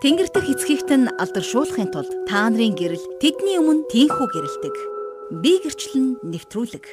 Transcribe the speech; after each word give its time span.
Тэнгэр 0.00 0.32
дэх 0.32 0.48
эцгийгт 0.48 0.88
нь 0.96 1.12
алдаршуулахын 1.20 1.92
тулд 1.92 2.08
та 2.24 2.48
нарын 2.48 2.72
гэрэл 2.72 3.20
тэдний 3.20 3.60
өмнө 3.60 3.84
тийхүү 3.92 4.26
гэрэлдэг. 4.32 4.76
Би 5.44 5.60
гэрчлэн 5.60 6.16
нэвтрүүлэг. 6.24 6.86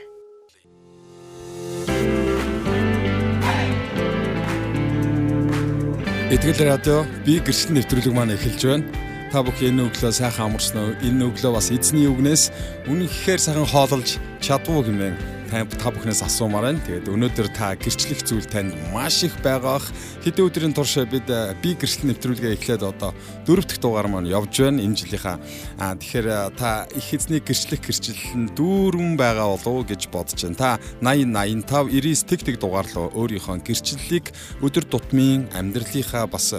Итгэл 6.35 6.61
радио 6.67 7.07
би 7.23 7.39
гэрчлэн 7.39 7.79
нэвтрүүлэг 7.79 8.11
маань 8.11 8.35
эхэлж 8.35 8.61
байна. 8.67 8.91
Та 9.31 9.39
бүхэн 9.39 9.71
энэ 9.71 9.87
өглөө 9.87 10.11
сайхан 10.11 10.51
амарсан 10.51 10.75
уу? 10.75 10.99
Энэ 10.99 11.31
өглөө 11.31 11.51
бас 11.55 11.71
эзний 11.71 12.11
үгнээс 12.11 12.51
үнэнхээр 12.91 13.39
сайхан 13.39 13.71
хоололж 13.71 14.19
чадвуу 14.43 14.83
хэмээн 14.83 15.36
та 15.47 15.89
бүхнээс 15.91 16.21
асуумаар 16.27 16.69
байна. 16.69 16.83
Тэгээд 16.83 17.07
өнөөдөр 17.07 17.47
та 17.55 17.73
гэрчлэх 17.79 18.21
зүйл 18.27 18.43
танд 18.45 18.75
маш 18.91 19.23
их 19.23 19.33
байгаах. 19.39 19.87
Хэдэн 20.27 20.43
өдрийн 20.43 20.73
турш 20.75 20.99
бид 21.07 21.27
э, 21.31 21.55
би 21.63 21.73
гэрчлэл 21.79 22.11
нэвтрүүлгээ 22.11 22.55
эхлээд 22.59 22.83
одоо 22.83 23.15
дөрөв 23.47 23.65
дэх 23.65 23.79
дугаар 23.79 24.11
маань 24.11 24.27
явж 24.27 24.51
байна 24.59 24.83
энэ 24.83 24.99
жилийнхаа. 24.99 25.39
Аа 25.79 25.95
тэгэхээр 25.95 26.27
э, 26.27 26.39
та 26.59 26.87
их 26.91 27.07
эзний 27.15 27.39
гэрчлэх 27.39 27.79
гэрчлэл 27.79 28.23
нь 28.35 28.51
дүүрэн 28.59 29.15
байгаа 29.15 29.55
болов 29.55 29.87
гэж 29.87 30.11
бодож 30.11 30.35
байна. 30.43 30.59
Та 30.59 30.69
80 30.99 31.63
85 31.63 31.87
99 31.95 32.27
тэг 32.27 32.41
тэг 32.43 32.55
дугаарлуу 32.59 33.15
өөрийнхөө 33.15 33.63
гэрчлэлийг 33.63 34.35
өдөр 34.59 34.83
тутмын 34.83 35.47
амьдралынхаа 35.55 36.27
бас 36.27 36.51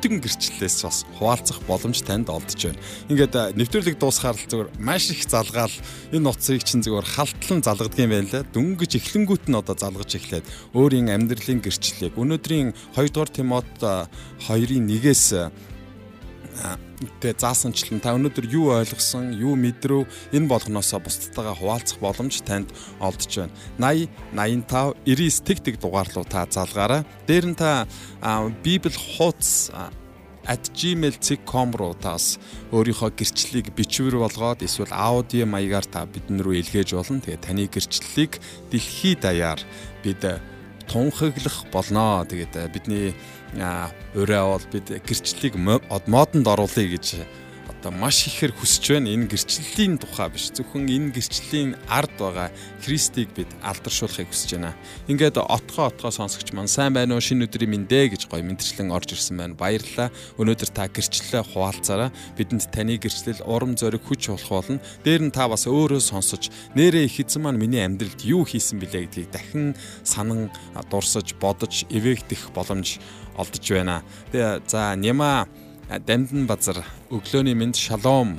бүтэн 0.00 0.24
гэрчлэлээс 0.24 0.80
бас 0.80 1.04
хуваалцах 1.20 1.60
боломж 1.68 2.00
танд 2.00 2.32
олдож 2.32 2.56
байна. 2.56 2.80
Ингээд 3.12 3.36
э, 3.36 3.52
нэвтрүүлэг 3.52 4.00
дуусахаар 4.00 4.40
л 4.40 4.48
зүгээр 4.48 4.68
маш 4.80 5.12
их 5.12 5.28
залгаал 5.28 5.76
энэ 6.08 6.24
нуцыг 6.24 6.64
чинь 6.64 6.80
зүгээр 6.80 7.04
халтлан 7.04 7.60
залгадгийн 7.60 8.08
байл 8.08 8.24
байлаа. 8.32 8.48
Дөнгөж 8.48 8.96
эхлэнгүүт 8.96 9.52
нь 9.52 9.60
одоо 9.60 9.76
залгаж 9.76 10.10
эхлээд 10.16 10.48
өөрийн 10.72 11.12
амьдралын 11.12 11.60
гэрчлэлийг 11.60 12.16
өнөөдрийн 12.16 12.72
2 12.96 13.12
дугаар 13.12 13.28
Тимот 13.28 13.68
2-ын 13.76 14.88
1-ээс 14.88 15.52
тэгээ 17.20 17.40
заасанчлан 17.40 18.00
та 18.04 18.12
өнөөдөр 18.16 18.46
юу 18.52 18.76
ойлгосон, 18.76 19.32
юу 19.32 19.56
мэдрв 19.56 20.04
энэ 20.36 20.50
болгоноосоо 20.50 21.00
бусдтайгаа 21.00 21.56
хуваалцах 21.56 21.98
боломж 22.04 22.44
танд 22.44 22.68
олдож 23.00 23.48
байна. 23.48 23.54
80 23.80 24.68
85 24.68 25.00
99 25.08 25.44
тэг 25.44 25.58
тэг 25.64 25.74
дугаарлуу 25.80 26.24
та 26.28 26.44
залгаараа. 26.44 27.08
Дээр 27.26 27.46
нь 27.52 27.56
та 27.56 27.88
Библи 28.62 28.92
хуудас 28.92 29.72
@gmail.com 30.44 31.68
руу 31.76 31.94
таас 31.94 32.40
өөрийнхөө 32.72 33.10
гэрчлэлийг 33.12 33.72
бичвэр 33.76 34.16
болгоод 34.18 34.64
эсвэл 34.64 34.92
аудио 34.92 35.44
маягаар 35.46 35.84
та 35.84 36.08
бидэн 36.08 36.40
рүү 36.40 36.64
илгээж 36.64 36.96
болно. 36.96 37.20
Тэгээ 37.20 37.44
таны 37.44 37.68
гэрчлэлийг 37.68 38.40
дэлхийд 38.72 39.20
даяар 39.20 39.60
бид 40.02 40.24
тунхаглах 40.88 41.68
болно. 41.70 42.26
Тэгээд 42.26 42.72
бидний 42.72 43.14
ураа 44.14 44.44
бол 44.54 44.66
бид 44.72 44.86
гэрчлэлийг 45.06 45.54
модонд 46.06 46.46
оруулъя 46.46 46.86
гэж 46.94 47.06
одоо 47.80 47.96
маш 47.96 48.28
ихээр 48.28 48.52
хүсэж 48.52 49.00
байна. 49.00 49.08
Энэ 49.08 49.32
гэрчлэлийн 49.32 49.96
тухай 49.96 50.28
биш. 50.28 50.52
Зөвхөн 50.52 50.84
энэ 50.84 51.16
гэрчлэлийн 51.16 51.80
ард 51.88 52.12
байгаа 52.20 52.52
Христийг 52.84 53.32
бид 53.32 53.48
алдаршуулахыг 53.64 54.28
хүсэж 54.28 54.60
байна. 54.60 54.76
Ингээд 55.08 55.40
отгоо 55.40 55.88
отгоо 55.88 56.12
сонсогч 56.12 56.52
маань 56.52 56.68
сайн 56.68 56.92
байна 56.92 57.16
уу? 57.16 57.24
Шинэ 57.24 57.48
өдрийн 57.48 57.72
мэндэ 57.72 58.12
гэж 58.12 58.28
гоё 58.28 58.44
мэдрэчлэн 58.44 58.92
орж 58.92 59.16
ирсэн 59.16 59.40
байна. 59.40 59.56
Баярлалаа. 59.56 60.12
Өнөөдөр 60.36 60.70
та 60.76 60.92
гэрчлэлээ 60.92 61.40
хуваалцаараа 61.56 62.12
бидэнд 62.36 62.68
таны 62.68 63.00
гэрчлэл 63.00 63.48
урам 63.48 63.72
зориг 63.80 64.04
хүч 64.04 64.28
болох 64.28 64.52
болно. 64.68 64.84
Дээр 65.00 65.32
нь 65.32 65.32
та 65.32 65.48
бас 65.48 65.64
өөрөө 65.64 66.04
сонсож 66.04 66.52
нэрээ 66.76 67.08
их 67.08 67.16
эзэн 67.24 67.48
маань 67.48 67.56
миний 67.56 67.80
амьдралд 67.80 68.20
юу 68.28 68.44
хийсэн 68.44 68.76
бilé 68.76 69.08
гэдгийг 69.08 69.32
дахин 69.32 69.72
санан 70.04 70.52
дурсаж 70.92 71.32
бодож 71.40 71.88
эвээгдэх 71.88 72.52
боломж 72.52 73.00
олдож 73.40 73.64
байна. 73.72 74.04
Тэгээ 74.32 74.68
за 74.68 74.92
Нима 75.00 75.48
Дамдан 75.90 76.46
базар 76.46 76.86
өглөөний 77.10 77.58
мэнд 77.58 77.74
шалом 77.74 78.38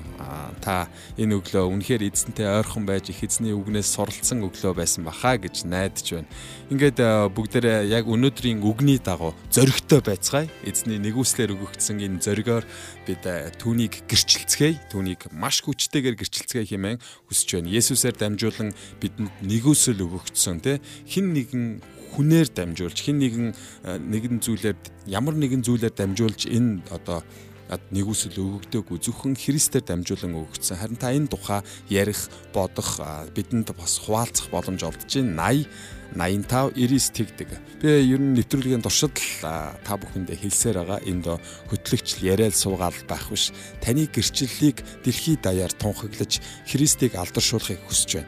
та 0.64 0.88
энэ 1.20 1.36
өглөө 1.36 1.68
үнэхээр 1.68 2.08
эзэнтэй 2.08 2.48
ойрхон 2.48 2.88
байж 2.88 3.12
их 3.12 3.28
эзний 3.28 3.52
үгнээс 3.52 3.92
суралцсан 3.92 4.40
өглөө 4.48 4.72
байсан 4.80 5.04
баха 5.04 5.36
гэж 5.36 5.68
найдаж 5.68 6.08
байна. 6.16 6.32
Ингээд 6.72 7.04
бүгдээрээ 7.36 7.92
яг 7.92 8.08
өнөөдрийн 8.08 8.64
үгний 8.64 9.04
дагуу 9.04 9.36
зөрөгтэй 9.52 10.00
байцгаая. 10.00 10.48
Эзний 10.64 10.96
нэгүслэр 11.04 11.52
өгөгдсөн 11.52 12.00
энэ 12.00 12.24
зөргөөр 12.24 12.64
бид 13.04 13.24
түүнийг 13.60 14.08
гэрчилцгээе. 14.08 14.88
Түүнийг 14.88 15.28
маш 15.36 15.60
хүчтэйгээр 15.68 16.24
гэрчилцгээе 16.24 16.72
хэмээн 16.72 17.04
хүсэж 17.28 17.60
байна. 17.60 17.68
Есүсээр 17.68 18.16
дамжуулан 18.16 18.72
бидэнд 19.04 19.44
нэгүсэл 19.44 20.00
өгөгдсөн 20.00 20.64
тий 20.64 20.80
хин 21.04 21.36
нэгэн 21.36 21.84
хүнээр 22.12 22.48
дамжуулж 22.52 22.98
хин 23.00 23.24
нэгэн 23.24 23.48
нэгэн 23.88 24.44
зүйлээр 24.44 24.78
ямар 25.08 25.36
нэгэн 25.40 25.64
зүйлээр 25.64 25.96
дамжуулж 25.96 26.52
энэ 26.52 26.84
одоо 26.92 27.24
нэгүсэл 27.72 28.36
өгөгдөөгүй 28.36 28.98
зөвхөн 29.00 29.36
Христээр 29.40 29.86
дамжуулан 29.88 30.36
өгөгдсөн. 30.36 30.80
Харин 30.80 31.00
та 31.00 31.16
энэ 31.16 31.32
тухай 31.32 31.62
ярих, 31.88 32.28
бодох 32.52 33.00
бидэнд 33.32 33.72
бас 33.78 34.02
хуваалцах 34.04 34.52
боломж 34.52 34.84
олдож 34.84 35.08
байна. 35.08 35.56
80 35.56 35.70
85 36.12 36.76
99 36.76 37.16
тэгдэг. 37.16 37.50
Би 37.80 37.88
ер 38.12 38.20
нь 38.20 38.36
нэвтрүүлгийн 38.36 38.84
туршид 38.84 39.16
л 39.16 39.48
та 39.80 39.96
бүхэндээ 39.96 40.44
хэлсээр 40.44 40.84
байгаа 40.84 41.00
энд 41.08 41.26
хөтлөгчл 41.72 42.28
яриад 42.28 42.52
суугаал 42.52 43.00
байх 43.08 43.32
биш. 43.32 43.56
Таны 43.80 44.12
гэрчлэлийг 44.12 44.84
дэлхийд 45.08 45.40
даяар 45.40 45.72
тунхаглаж 45.72 46.44
Христийг 46.68 47.16
алдаршуулахыг 47.16 47.80
хүсэж 47.88 48.20
байна 48.20 48.28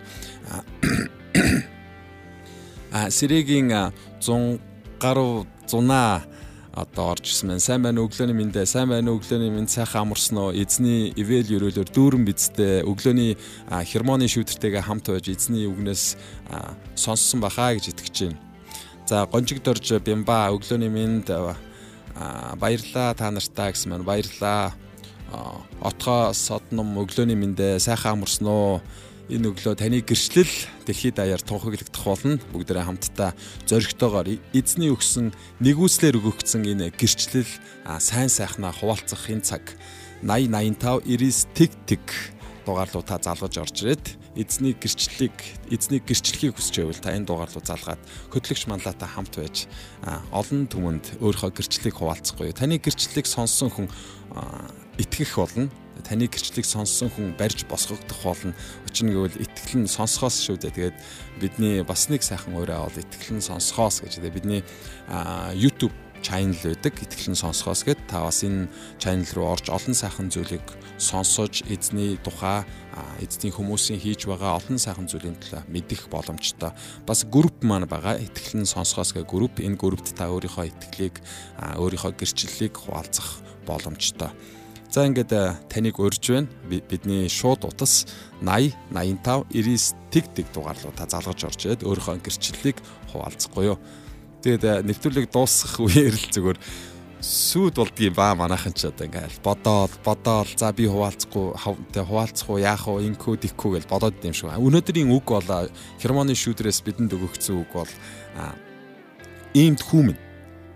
а 2.94 3.10
сэрэгийн 3.18 3.74
100 4.22 4.60
гаруй 5.00 5.46
зунаа 5.68 6.22
одоо 6.74 7.14
орж 7.14 7.30
ирсэн 7.30 7.54
байна. 7.54 7.62
Сайн 7.62 7.84
байна 7.86 8.02
өглөөний 8.02 8.34
мэндэ, 8.34 8.66
сайн 8.66 8.90
байна 8.90 9.14
өглөөний 9.14 9.54
мэнд 9.54 9.70
сайхан 9.70 10.10
амарсан 10.10 10.38
уу? 10.42 10.50
Эзний 10.58 11.14
ивэл 11.14 11.54
өрөөлөөр 11.62 11.90
дүүрэн 11.94 12.26
бидтэй 12.26 12.82
өглөөний 12.82 13.38
хермоны 13.70 14.26
шүүдэртэйгээ 14.26 14.82
хамт 14.82 15.14
байж 15.14 15.30
эзний 15.30 15.70
үгнээс 15.70 16.18
сонссон 16.98 17.46
бахаа 17.46 17.78
гэж 17.78 17.94
итгэж 17.94 18.18
байна. 18.26 18.42
За 19.06 19.30
гонжигдорж 19.30 20.02
бямба 20.02 20.50
өглөөний 20.50 20.90
мэнд 20.90 21.30
баярлаа 22.58 23.14
та 23.14 23.30
нартаа 23.30 23.70
гэсэн 23.70 23.94
маань 23.94 24.10
баярлаа. 24.10 24.74
Отгоо 25.82 26.34
содном 26.34 26.98
өглөөний 26.98 27.38
мэндэ 27.38 27.78
сайхан 27.78 28.18
амарсан 28.18 28.50
уу? 28.50 28.82
Энэ 29.32 29.56
өглөө 29.56 29.80
таны 29.80 30.04
гэрчлэл 30.04 30.52
дэлхийд 30.84 31.16
даяар 31.16 31.40
тунхаглагдах 31.40 32.04
болно. 32.04 32.36
Бүгдээрээ 32.52 32.84
хамтдаа 32.84 33.32
зоригтойгоор 33.70 34.28
эзний 34.52 34.92
өгсөн 34.92 35.32
нэгүслэр 35.64 36.20
өгөгдсөн 36.20 36.68
энэ 36.68 36.92
гэрчлэл 36.92 37.48
сайн 38.04 38.28
сайхнаа 38.28 38.76
хуваалцах 38.76 39.32
энэ 39.32 39.48
цаг 39.48 39.64
80 40.28 40.76
85 40.76 41.08
99 41.08 41.56
тэг 41.56 41.72
тэг 41.88 42.04
дугаарлуудаа 42.68 43.20
залгаж 43.24 43.56
орж 43.60 43.76
ирээд 43.84 44.06
эзний 44.36 44.76
гэрчлэлийг 44.76 45.36
эзний 45.72 46.00
гэрчлэлийг 46.04 46.56
хүсэж 46.56 46.84
байвал 46.84 47.00
та 47.04 47.16
энэ 47.16 47.28
дугаарлуу 47.28 47.64
залгаад 47.64 48.02
хөтлөгч 48.32 48.68
манлаатай 48.68 49.08
хамт 49.08 49.36
байж 49.36 49.68
олон 50.32 50.68
түмэнд 50.68 51.20
өөрийнхөө 51.20 51.52
гэрчлэлийг 51.60 51.96
хуваалцахгүй. 51.96 52.56
Таны 52.56 52.80
гэрчлэлийг 52.80 53.28
сонссон 53.28 53.70
хүн 53.72 53.88
итгэх 54.98 55.36
болно 55.36 55.68
таны 56.04 56.28
гэрчлэлийг 56.28 56.68
сонссон 56.68 57.10
хүн 57.10 57.34
барьж 57.40 57.66
босгогдох 57.66 58.22
болно. 58.24 58.54
Учир 58.86 59.08
нь 59.08 59.16
гэвэл 59.16 59.42
итгэл 59.42 59.84
нь 59.84 59.90
сонсохоос 59.90 60.44
шүү 60.44 60.60
дээ. 60.60 60.76
Тэгээд 60.76 60.98
бидний 61.40 61.84
бас 61.84 62.12
нэг 62.12 62.22
сайхан 62.22 62.54
ураа 62.54 62.86
бол 62.86 63.00
итгэл 63.00 63.40
нь 63.40 63.44
сонсохоос 63.44 64.04
гэж. 64.04 64.20
Тэгээд 64.20 64.38
бидний 64.38 64.62
YouTube 65.56 65.96
channel 66.24 66.56
байдаг. 66.64 66.94
Итгэл 66.96 67.36
нь 67.36 67.40
сонсохоос 67.40 67.84
гэд 67.84 68.00
та 68.08 68.24
бас 68.24 68.44
энэ 68.48 68.72
channel 68.98 69.28
руу 69.36 69.52
орж 69.52 69.68
олон 69.68 69.96
сайхан 69.96 70.32
зүйлийг 70.32 70.64
сонсож 70.98 71.68
эзний 71.68 72.16
тухай 72.24 72.64
эзний 73.20 73.52
хүмүүсийн 73.52 74.00
хийж 74.00 74.26
байгаа 74.26 74.56
олон 74.60 74.80
сайхан 74.80 75.12
зүйлийн 75.12 75.36
төлөө 75.36 75.68
мэдэх 75.68 76.08
боломжтой. 76.08 76.72
Бас 77.04 77.28
групп 77.28 77.64
маань 77.68 77.88
байгаа. 77.88 78.18
Итгэл 78.24 78.64
нь 78.64 78.70
сонсохоос 78.70 79.12
гэх 79.14 79.28
групп. 79.28 79.60
Энэ 79.60 79.76
группт 79.76 80.16
та 80.16 80.32
өөрийнхөө 80.32 80.72
итгэлийг 80.72 81.20
өөрийнхөө 81.60 82.12
гэрчлэлийг 82.16 82.74
хуваалцах 82.80 83.44
боломжтой. 83.68 84.32
За 84.94 85.08
ингээд 85.10 85.34
э, 85.34 85.58
таныг 85.74 85.98
урьж 85.98 86.22
байна. 86.30 86.48
Бидний 86.70 87.26
шууд 87.26 87.66
утас 87.66 88.06
80 88.46 88.78
85 88.94 89.50
99 89.50 89.98
тэг 90.14 90.26
тэг 90.38 90.46
дугаарлуу 90.54 90.94
та 90.94 91.10
залгаж 91.10 91.50
орж 91.50 91.66
ирээд 91.66 91.82
өөрийнхөө 91.82 92.22
гэрчлэлийг 92.22 92.78
хуваалцахгүй 93.10 93.74
юу. 93.74 93.82
Тэгээд 94.46 94.62
э, 94.62 94.86
нэвтрүүлэг 94.86 95.34
дуусгах 95.34 95.82
үеэр 95.82 96.14
л 96.14 96.30
зүгээр 96.30 96.60
сүйд 97.26 97.74
болдгийн 97.82 98.14
баа 98.14 98.38
манайхан 98.38 98.78
ч 98.78 98.86
одоо 98.86 99.10
ингээл 99.10 99.42
бодоол 99.42 99.94
бодоол 100.06 100.52
за 100.54 100.70
би 100.70 100.86
хуваалцахгүй 100.86 101.58
тэ 101.90 102.06
хуваалцах 102.06 102.54
уу 102.54 102.62
яах 102.62 102.86
уу 102.86 103.02
инкүү 103.02 103.50
дикүү 103.50 103.82
гэж 103.82 103.90
бодоод 103.90 104.22
юм 104.22 104.38
шиг. 104.38 104.54
Өнөөдрийн 104.54 105.10
үг 105.10 105.26
бол 105.26 105.74
хермоны 105.98 106.38
шүүдрээс 106.38 106.86
бидэнд 106.86 107.18
өгөгдсөн 107.18 107.66
үг 107.66 107.72
бол 107.74 107.92
иймд 109.58 109.82
хүмүн 109.82 110.22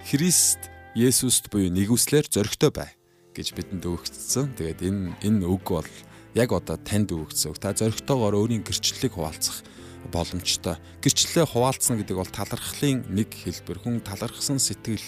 Христ 0.10 0.74
Есүст 0.98 1.54
буюу 1.54 1.70
нэгүслэр 1.70 2.26
зөрөгтэй 2.26 2.74
бай 2.74 2.97
гэж 3.38 3.54
бидэнд 3.54 3.86
өгөгдсөн. 3.86 4.58
Тэгээд 4.58 4.82
энэ 4.82 5.14
энэ 5.22 5.46
үг 5.46 5.70
бол 5.70 5.92
яг 6.34 6.50
одоо 6.50 6.78
танд 6.82 7.14
өгөгдсөн. 7.14 7.54
Та 7.62 7.78
зоригтойгоор 7.78 8.34
өөрийн 8.34 8.66
гэрчлэлийг 8.66 9.14
хуваалцах 9.14 9.62
боломжтой. 10.10 10.82
Гэрчлэлээ 11.06 11.46
хуваалцна 11.46 12.02
гэдэг 12.02 12.18
бол 12.18 12.32
талархлын 12.34 13.06
нэг 13.14 13.30
хэлбэр. 13.30 13.78
Хүн 13.86 14.02
талархсан 14.02 14.58
сэтгэл 14.58 15.06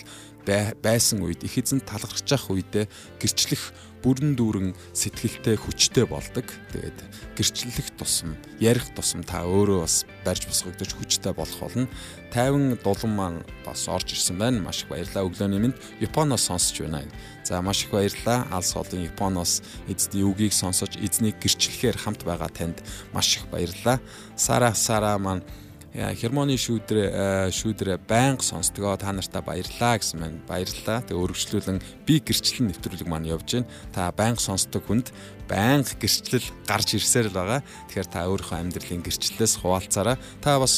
байсан 0.81 1.21
үед 1.25 1.43
их 1.45 1.57
эзэн 1.57 1.81
талархаж 1.81 2.25
явах 2.25 2.49
үедээ 2.53 2.85
гэрчлэх 3.21 3.73
бүрэн 4.03 4.35
дүүрэн 4.39 4.71
сэтгэлтэй 4.95 5.57
хүчтэй 5.59 6.05
болдог. 6.07 6.47
Тэгээд 6.71 6.99
гэрчлэх 7.35 7.91
тусам, 7.99 8.35
ярих 8.59 8.87
тусам 8.95 9.23
та 9.23 9.43
өөрөө 9.43 9.83
бас 9.83 10.07
барьж 10.23 10.47
босгогдож 10.47 10.95
хүчтэй 10.95 11.33
болох 11.35 11.59
болно. 11.59 11.87
50 12.31 12.79
дулан 12.83 13.13
маань 13.15 13.39
бас 13.65 13.87
орж 13.91 14.15
ирсэн 14.15 14.39
байна. 14.39 14.63
Маш 14.63 14.83
их 14.83 14.89
баярлалаа. 14.89 15.27
Өглөөний 15.27 15.59
мэнд 15.59 15.77
Японоос 15.99 16.47
сонсож 16.47 16.79
байна. 16.85 17.03
За 17.43 17.61
маш 17.61 17.83
их 17.83 17.91
баярлалаа. 17.91 18.47
Алс 18.51 18.75
олон 18.75 19.03
Японоос 19.03 19.61
эзний 19.87 20.23
үгийг 20.23 20.53
сонсож 20.53 20.95
эзнийг 20.95 21.41
гэрчлэхээр 21.43 21.97
хамт 21.97 22.23
байгаа 22.23 22.49
танд 22.49 22.79
маш 23.11 23.37
их 23.37 23.47
баярлалаа. 23.51 23.99
Сара 24.35 24.73
Сара 24.75 25.17
маань 25.17 25.43
хермоны 25.93 26.53
шүүдрэ 26.53 27.49
шүүдрэ 27.49 27.97
байнга 28.05 28.45
сонсдгоо 28.45 28.93
та 28.93 29.09
нартаа 29.09 29.41
баярлаа 29.41 29.97
гэсэн 29.97 30.21
маань 30.21 30.37
баярлалаа. 30.45 31.01
Тэгээ 31.01 31.17
өргөжлүүлэн 31.17 31.81
би 32.05 32.21
гэрчлэл 32.21 32.69
нэвтрүүлэг 32.69 33.09
маань 33.09 33.25
явж 33.25 33.57
байна. 33.57 33.69
Та 33.89 34.13
байнга 34.13 34.37
сонсдог 34.37 34.85
хүнд 34.85 35.09
байнга 35.49 35.97
гэрчлэл 35.97 36.45
гарч 36.69 36.93
ирсээр 36.93 37.33
л 37.33 37.37
байгаа. 37.41 37.65
Тэгэхээр 37.89 38.05
та 38.05 38.29
өөрийнхөө 38.29 38.57
амьдралын 38.61 39.01
гэрчлэлээс 39.01 39.53
хуваалцаараа 39.65 40.17
та 40.45 40.61
бас 40.61 40.77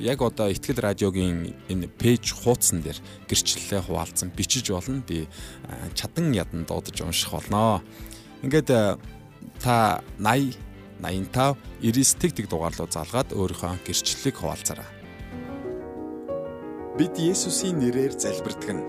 яг 0.00 0.18
одоо 0.24 0.48
ихтгэл 0.48 0.88
радиогийн 0.88 1.52
энэ 1.68 1.92
пэйж 2.00 2.32
хуудсан 2.32 2.80
дээр 2.80 2.96
гэрчлэлээ 3.28 3.92
хуваалцсан 3.92 4.32
бичиж 4.32 4.72
болно. 4.72 5.04
Би 5.04 5.28
чадан 5.92 6.32
ядан 6.32 6.64
дуудаж 6.64 6.96
унших 7.04 7.36
болно. 7.36 7.84
Ингээд 8.40 8.96
та 9.60 10.00
80 10.16 10.69
85 11.02 11.56
99 11.82 12.20
тэг 12.20 12.32
тэг 12.36 12.46
дугаарлуу 12.52 12.88
залгаад 12.88 13.32
өөрийнхөө 13.32 13.82
гэрчлэлийг 13.88 14.36
хуваалцаарай. 14.38 14.88
Бид 17.00 17.16
Есүсийн 17.16 17.80
нэрээр 17.80 18.12
залбирдаг 18.12 18.70
нь 18.76 18.84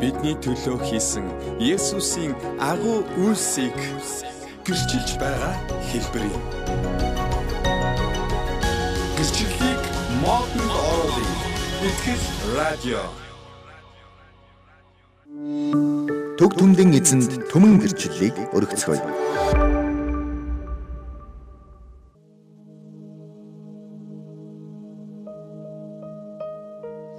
бидний 0.00 0.36
төлөө 0.38 0.78
хийсэн 0.86 1.26
Есүсийн 1.58 2.34
агуу 2.62 3.02
үйлсийг 3.18 3.74
гэрчилж 4.66 5.18
байгаа 5.18 5.54
хэлбэр 5.90 6.24
юм. 6.30 6.42
Гэрчлэлийг 9.18 9.82
модонд 10.22 10.70
оруулах 10.70 11.42
итгэл 11.88 12.26
радио. 12.54 13.02
Төг 16.38 16.52
түмдэн 16.58 16.94
эзэнд 16.98 17.50
түмэн 17.50 17.82
гэрчлэлийг 17.82 18.36
өргөцгөөе. 18.54 19.77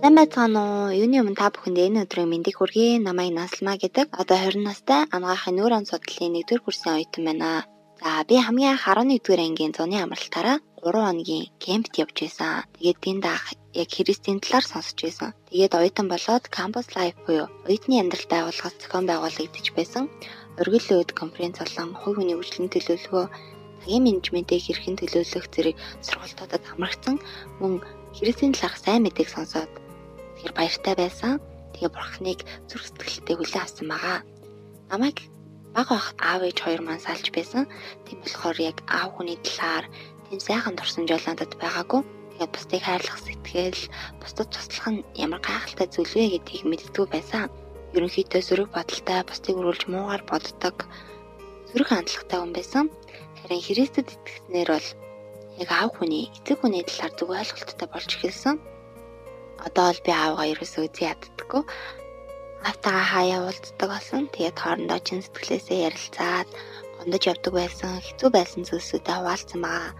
Сайн 0.09 0.25
байцгаана 0.25 0.61
уу? 0.65 0.89
Юуны 0.89 1.21
өмнө 1.21 1.37
та 1.37 1.53
бүхэнд 1.53 1.77
энэ 1.85 2.01
өдрийн 2.09 2.33
мэндийг 2.33 2.57
хүргэе. 2.57 2.97
Намайг 2.97 3.29
Наслма 3.29 3.77
гэдэг. 3.77 4.09
Одоо 4.09 4.37
20 4.41 4.65
настай 4.65 5.05
анагаахын 5.13 5.53
нүүрэн 5.53 5.85
судлалын 5.85 6.33
1-р 6.41 6.65
курсын 6.65 6.97
оюутан 6.97 7.29
байна. 7.29 7.69
За 8.01 8.25
би 8.25 8.41
хамгийн 8.41 8.73
анх 8.73 8.89
11-р 8.89 9.37
ангийн 9.45 9.69
зуны 9.77 10.01
амралтаараа 10.01 10.57
3 10.81 11.05
хоногийн 11.05 11.53
кемпт 11.61 11.93
явж 12.01 12.25
байсан. 12.25 12.65
Тэгээд 12.81 12.99
тэнд 13.05 13.23
ах 13.29 13.53
яг 13.77 13.89
христийн 13.93 14.41
талаар 14.41 14.65
сонсч 14.65 14.97
байсан. 14.97 15.29
Тэгээд 15.53 15.77
оюутан 15.77 16.07
болоод 16.09 16.43
campus 16.49 16.89
life 16.97 17.17
буюу 17.29 17.45
оюутны 17.69 18.01
амьдралд 18.01 18.29
байгууллагаас 18.33 18.75
зохион 18.81 19.05
байгуулагдаж 19.05 19.67
байсан. 19.77 20.03
Оргил 20.57 20.89
өөд 20.89 21.13
конференц 21.13 21.61
болон 21.61 21.93
хувь 21.93 22.17
хүний 22.17 22.33
хөгжлийн 22.33 22.73
төлөвлөгөө, 22.73 23.25
цагийн 23.85 24.03
менежментийг 24.09 24.61
хэрхэн 24.65 24.97
төлөвлөх 24.97 25.45
зэрэг 25.53 25.77
сургалтуудад 26.01 26.63
хамрагдсан 26.65 27.21
мөн 27.61 27.85
христийн 28.17 28.57
талаарх 28.57 28.81
сайн 28.81 29.05
мэдээг 29.05 29.29
сонсоод 29.29 29.69
Тэгэхээр 30.39 30.55
баяртай 30.55 30.95
байсан. 30.95 31.33
Тэгээ 31.75 31.91
бурхныг 31.91 32.39
зүрх 32.71 32.87
сэтгэлтэй 32.87 33.35
хүлээн 33.35 33.59
авсан 33.59 33.87
байгаа. 33.91 34.19
Намайг 34.87 35.17
бага 35.75 35.99
бахад 35.99 36.15
аав 36.23 36.41
ээж 36.47 36.57
хоёр 36.63 36.81
маань 36.87 37.03
салж 37.03 37.27
байсан. 37.35 37.67
Тийм 38.07 38.23
болохоор 38.23 38.55
яг 38.55 38.77
аав 38.87 39.19
хүний 39.19 39.35
талаар 39.43 39.91
тийм 40.31 40.39
сайхан 40.39 40.79
дурсамжуулантад 40.79 41.59
байгаагүй. 41.59 42.01
Тэгээд 42.39 42.55
бусдыг 42.55 42.81
хайрлах 42.87 43.19
сэтгэл, 43.19 43.83
бусдад 44.23 44.47
туслах 44.47 44.87
нь 44.95 45.03
ямар 45.19 45.43
гайхалтай 45.43 45.87
зүйл 45.91 46.15
вэ 46.15 46.25
гэдгийг 46.39 46.63
мэддэггүй 46.71 47.07
байсан. 47.11 47.51
Ерөнхийдөө 47.99 48.41
сөрөг 48.47 48.69
бодолтой, 48.71 49.19
бусдыг 49.27 49.59
өрүүлж 49.59 49.83
муугар 49.91 50.23
боддог, 50.23 50.87
сөрөг 51.67 51.87
хандлагатай 51.91 52.39
хүн 52.39 52.53
байсан. 52.55 52.85
Харин 53.43 53.59
Христэд 53.59 54.07
итгэснээр 54.07 54.69
бол 54.71 54.87
яг 55.59 55.69
аав 55.75 55.91
хүний, 55.99 56.31
эцэг 56.31 56.63
хүний 56.63 56.87
талаар 56.87 57.11
зөв 57.19 57.27
ойлголттой 57.35 57.87
болж 57.91 58.11
эхэлсэн 58.15 58.55
одоо 59.67 59.87
л 59.95 60.01
би 60.05 60.11
аавгаа 60.13 60.51
ерөөсөө 60.53 60.83
үзий 60.87 61.07
яддаггүй. 61.11 61.63
Автагаа 62.69 63.05
хаяа 63.13 63.39
уулздаг 63.47 63.87
болсон. 63.91 64.23
Тэгээд 64.33 64.57
хоорондоо 64.59 64.99
чин 65.03 65.19
сэтгэлээсээ 65.23 65.79
ярилцаад 65.87 66.49
гондож 66.99 67.23
явдаг 67.31 67.53
байсан. 67.55 67.91
Хэцүү 68.03 68.29
байсан 68.35 68.61
зүйлсүүдээ 68.67 69.15
хуваалцсан 69.15 69.61
байгаа. 69.63 69.91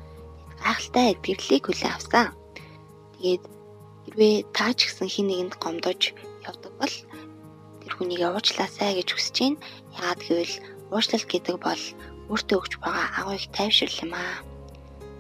Гайхалтай 0.60 1.06
эдгэрлийг 1.16 1.64
хүлээн 1.66 1.96
авсан. 1.96 2.28
Тэгээд 3.16 3.44
хэрвээ 4.04 4.36
таа 4.58 4.72
ч 4.76 4.80
гэсэн 4.92 5.08
хин 5.08 5.28
нэгэнд 5.32 5.56
гомдож 5.64 6.02
явдаг 6.44 6.74
бол 6.80 6.96
тэр 7.82 7.94
хүнийг 7.96 8.22
уучлаасай 8.28 8.92
гэж 9.00 9.10
хүсэж 9.16 9.36
байна. 9.40 9.64
Яагаад 9.96 10.22
гэвэл 10.28 10.56
уучлалт 10.92 11.28
гэдэг 11.32 11.58
бол 11.64 11.84
өөртөө 12.30 12.58
өгч 12.60 12.74
байгаа 12.84 13.08
агуу 13.18 13.36
их 13.40 13.48
тайвшрал 13.56 14.04
юм 14.04 14.14
аа. 14.14 14.44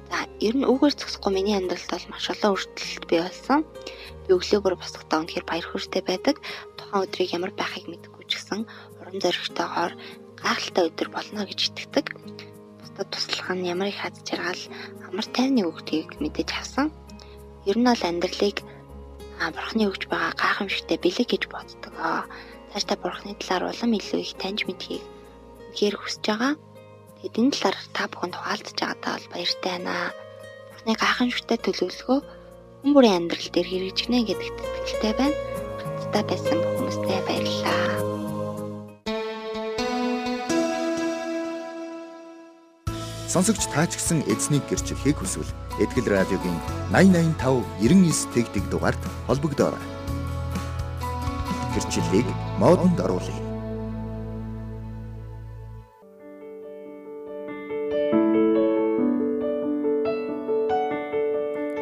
За 0.09 0.18
ер 0.41 0.56
нь 0.57 0.65
үгээр 0.65 0.94
зогсохгүй 0.97 1.31
миний 1.33 1.57
амьдралд 1.57 1.89
бол 1.89 2.06
маш 2.09 2.25
олон 2.33 2.51
өөрчлөлт 2.53 3.06
бий 3.09 3.21
болсон. 3.21 3.62
Би 4.29 4.37
өглөө 4.37 4.61
бүр 4.61 4.77
босохдоо 4.77 5.25
үнэхээр 5.25 5.45
баяр 5.49 5.65
хөөртэй 5.65 6.05
байдаг. 6.05 6.37
Тухайн 6.77 7.01
өдрийг 7.01 7.33
ямар 7.33 7.49
байхыг 7.49 7.89
мэдэхгүй 7.89 8.29
ч 8.29 8.37
гэсэн 8.37 8.61
урам 9.01 9.17
зоригтойгоор 9.17 9.93
гайхалтай 10.37 10.83
өдөр 10.85 11.09
болно 11.09 11.49
гэж 11.49 11.59
итгэдэг. 11.73 12.05
Бусдад 12.77 13.09
туслах 13.09 13.49
нь 13.57 13.65
ямар 13.73 13.89
их 13.89 13.97
хад 13.97 14.13
жаргал 14.21 14.61
амар 15.09 15.25
тайвны 15.33 15.65
өгдгийг 15.65 16.21
мэдэж 16.21 16.49
авсан. 16.61 16.93
Ер 17.65 17.81
нь 17.81 17.89
бол 17.89 18.05
амьдралыг 18.05 18.61
бурхны 19.49 19.83
өгж 19.89 20.05
байгаа 20.13 20.37
гайхамшигтай 20.37 20.97
бэлэг 21.01 21.25
гэж 21.33 21.43
боддог. 21.49 21.93
Цаашдаа 22.69 22.97
бурхны 23.01 23.33
талаар 23.33 23.73
улам 23.73 23.97
илүү 23.97 24.21
их 24.21 24.37
таньж 24.37 24.69
мэдхийг 24.69 25.01
үнэхээр 25.73 25.95
хүсэж 25.97 26.23
байгаа. 26.29 26.53
Тэгээд 27.17 27.39
энэ 27.41 27.53
талаар 27.57 27.77
та 27.97 28.05
бүхэнд 28.13 28.37
хуваалцаж 28.37 28.77
байгаадаа 28.77 29.13
бол 29.17 29.33
баяртай 29.33 29.71
байна. 29.73 30.13
Бурхны 30.69 30.93
гайхамшигтай 31.01 31.57
төлөвлөгөө 31.65 32.19
хүн 32.79 32.95
бүрийн 32.95 33.27
амьдрал 33.27 33.49
дээр 33.51 33.67
хэрэгжинэ 33.67 34.23
гэдэгт 34.23 34.59
итгэлтэй 34.63 35.13
байна. 35.19 35.37
Хамтдаа 35.83 36.23
байсан 36.23 36.59
хүмүүстээ 36.63 37.19
баярлалаа. 37.27 37.79
Сонсогч 43.27 43.63
таач 43.69 43.93
гисэн 43.93 44.24
эзнийг 44.31 44.63
гэрчлэхийг 44.71 45.19
хүсвэл 45.19 45.51
Этгэл 45.83 46.07
радиогийн 46.07 46.57
8085 46.95 47.62
99 47.83 48.33
тэгтэг 48.33 48.63
дугаард 48.71 49.01
холбогдоорой. 49.27 49.83
Гэрчлэлийг 51.75 52.27
модонд 52.57 52.98
оруулъя. 52.98 53.49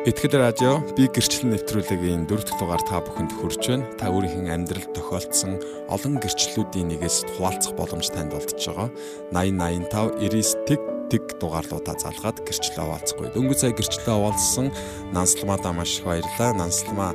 Итгэл 0.07 0.39
радио 0.39 0.79
би 0.95 1.11
гэрчлэл 1.11 1.51
нэвтрүүлгийн 1.51 2.31
дөрөв 2.31 2.47
дэх 2.47 2.55
дугаар 2.55 2.79
та 2.79 3.03
бүхэнд 3.03 3.27
хүрч 3.27 3.63
байна. 3.67 3.91
Та 3.99 4.07
өөрийнхөө 4.07 4.55
амьдралд 4.55 4.95
тохиолдсон 4.95 5.59
олон 5.91 6.15
гэрчлэлүүдийн 6.23 6.95
нэгээс 6.95 7.35
хуваалцах 7.35 7.75
боломж 7.75 8.07
танд 8.15 8.31
олдож 8.31 8.55
байгаа. 8.55 8.87
8085 9.35 10.15
99 10.23 11.11
тэг 11.11 11.23
дугаарлуудаа 11.43 11.99
залгаад 11.99 12.39
гэрчлэлээ 12.39 12.87
хуваалцахгүй. 12.87 13.27
Дөнгөж 13.35 13.59
сая 13.59 13.75
гэрчлэлээ 13.75 14.15
хуваалцсан 14.15 14.67
Нансалмаадаа 15.11 15.73
маш 15.75 15.99
их 15.99 16.07
баярлалаа. 16.07 16.55
Нансалмаа 16.55 17.11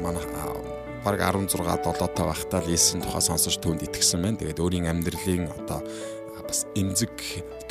манай 0.00 0.24
баг 1.04 1.20
16 1.20 1.60
7 1.60 2.08
таа 2.08 2.24
байхдаа 2.32 2.64
л 2.64 2.72
Есүсийн 2.72 3.04
тухай 3.04 3.20
сонсож 3.20 3.60
түнд 3.60 3.84
итгэсэн 3.84 4.24
байна. 4.24 4.40
Тэгээд 4.40 4.64
өөрийн 4.64 4.88
амьдралын 4.88 5.44
одоо 5.60 5.84
бас 6.40 6.64
эмзэг 6.72 7.12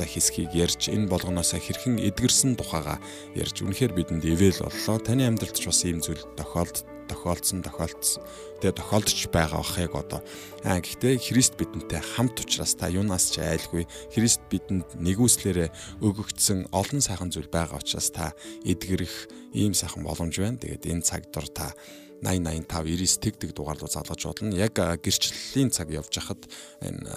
одоо 0.02 0.10
хэсгийг 0.10 0.58
ярьж 0.58 0.90
энэ 0.90 1.06
болгоноосоо 1.06 1.62
хэрхэн 1.62 2.02
эдгэрсэн 2.02 2.58
тухайга 2.58 2.98
ярьж 3.38 3.62
үнэхээр 3.62 3.94
бидэнд 3.94 4.26
ивэл 4.26 4.66
боллоо. 4.66 4.98
Таны 4.98 5.30
амьдралд 5.30 5.54
ч 5.54 5.70
бас 5.70 5.86
ийм 5.86 6.02
зүйл 6.02 6.26
тохиолд 6.34 6.82
тохиолдсон 7.06 7.62
тохиолдсон. 7.62 8.26
Тэгээ 8.66 8.82
тохиолдож 8.82 9.20
байгаа 9.30 9.62
бах 9.62 9.78
яг 9.78 9.94
одоо. 9.94 10.26
Аа 10.66 10.82
гэхдээ 10.82 11.22
Христ 11.22 11.54
бидэнтэй 11.54 12.02
хамт 12.02 12.34
учраас 12.42 12.74
та 12.74 12.90
юунаас 12.90 13.30
ч 13.30 13.46
айлгүй. 13.46 13.86
Христ 14.10 14.42
бидэнд 14.50 14.98
нэгүслээрээ 14.98 15.70
өгөгдсөн 16.02 16.74
олон 16.74 17.02
сайхан 17.06 17.30
зүйл 17.30 17.54
байгаа 17.54 17.78
учраас 17.78 18.10
та 18.10 18.34
эдгэрэх 18.66 19.54
ийм 19.54 19.78
сайхан 19.78 20.02
боломж 20.02 20.34
байна. 20.34 20.58
Тэгээд 20.58 20.90
энэ 20.90 21.06
цаг 21.06 21.30
дор 21.30 21.46
та 21.46 21.78
80 22.22 22.70
85 22.70 22.70
99 22.70 23.18
тэгдэг 23.22 23.52
дугаарлуу 23.58 23.90
залгаж 23.90 24.22
болно. 24.26 24.54
Яг 24.54 24.78
гэрчлэлийн 24.78 25.74
цаг 25.74 25.90
явж 25.90 26.14
хахад 26.14 26.46
энэ 26.82 27.10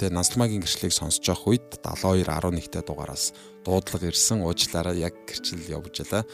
тэ 0.00 0.08
Нансалмагийн 0.08 0.64
гэрчлэлийг 0.64 0.96
сонсож 0.96 1.24
явах 1.28 1.46
үед 1.46 1.66
72 1.84 2.24
11-т 2.24 2.80
дугаараас 2.88 3.36
дуудлага 3.64 4.08
ирсэн 4.08 4.40
уучлаараа 4.40 4.96
яг 4.96 5.14
гэрчлэл 5.28 5.76
явж 5.76 6.00
байлаа. 6.00 6.24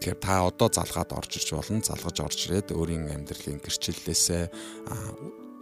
Тэгэхээр 0.00 0.18
та 0.20 0.44
одоо 0.44 0.68
залгаад 0.68 1.10
орж 1.16 1.32
ирж 1.40 1.48
болно. 1.56 1.80
Залгаж 1.80 2.16
орж 2.20 2.38
ирээд 2.48 2.76
өөрийн 2.76 3.08
амьдралын 3.08 3.60
гэрчлэлээсээ 3.64 4.44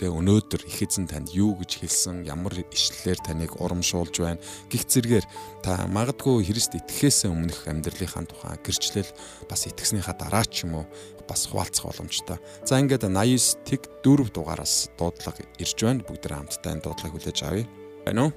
тэгээ 0.01 0.17
өнөөдөр 0.17 0.63
их 0.65 0.81
эзэн 0.81 1.13
танд 1.13 1.29
юу 1.37 1.53
гэж 1.61 1.85
хэлсэн, 1.85 2.25
ямар 2.25 2.57
ишлэлээр 2.73 3.21
таныг 3.21 3.61
урамшуулж 3.61 4.17
байна 4.17 4.41
гих 4.73 4.89
зэргээр 4.89 5.27
та 5.61 5.85
магадгүй 5.93 6.41
Христ 6.49 6.73
итгэхээс 6.73 7.29
өмнөх 7.29 7.69
амьдралынхаа 7.69 8.25
тухай 8.25 8.57
гэрчлэл 8.65 9.13
бас 9.45 9.69
итгэснийхаа 9.69 10.17
дараа 10.17 10.49
ч 10.49 10.65
юм 10.65 10.81
уу 10.81 10.85
бас 11.29 11.47
хуваалцах 11.47 11.85
боломжтой. 11.85 12.41
За 12.65 12.81
ингээд 12.81 13.05
89 13.05 13.61
тэг 13.69 13.87
4 14.03 14.33
дугаараас 14.33 14.89
дуудлага 14.97 15.45
ирж 15.61 15.79
байна. 15.79 16.03
Бүгд 16.03 16.27
хамтдаа 16.27 16.73
энэ 16.75 16.83
дуудлагыг 16.83 17.15
хүлээж 17.15 17.39
авъя. 17.45 17.69
Байна 18.09 18.21
уу? 18.25 18.33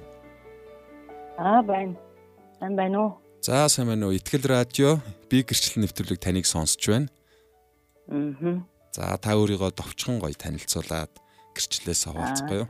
Аа 1.40 1.64
байна. 1.64 1.96
Сайн 2.60 2.76
байна 2.76 2.96
уу? 3.00 3.10
За 3.42 3.66
сайн 3.72 3.88
байна 3.88 4.06
уу? 4.06 4.14
Итгэл 4.14 4.46
радио 4.46 5.02
би 5.26 5.42
гэрчлэл 5.42 5.82
нэвтрүүлэг 5.82 6.20
таныг 6.22 6.46
сонсож 6.46 6.84
байна. 6.86 7.08
Аа. 8.12 8.62
За 8.94 9.18
та 9.18 9.34
өөрийгөө 9.34 9.74
товчхон 9.74 10.22
гоё 10.22 10.38
танилцуулаад 10.38 11.23
гэрчлэлээс 11.54 12.02
хаваалцгаа 12.10 12.58
юу? 12.60 12.68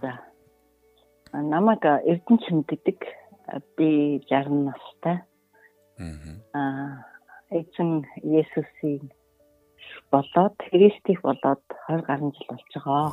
Намайг 1.33 1.83
Эрдэнэ 1.83 2.41
чимддэг. 2.47 3.01
Би 3.77 4.21
60 4.31 4.71
настай. 4.71 5.25
Аа. 6.55 7.05
Эзэн 7.51 8.07
Есүсийн 8.23 9.13
болоод 10.11 10.57
Христийг 10.71 11.21
болоод 11.23 11.63
20 11.89 12.07
гаруй 12.07 12.33
жил 12.35 12.49
болж 12.49 12.71
байгаа. 12.75 13.13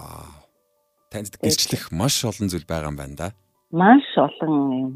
Танд 1.11 1.35
гэрчлэх 1.41 1.91
маш 1.91 2.23
олон 2.23 2.47
зүйл 2.49 2.65
байгаа 2.65 2.89
юм 2.91 2.97
байна 2.97 3.15
да. 3.17 3.27
Маш 3.71 4.05
олон 4.17 4.55
юм 4.83 4.93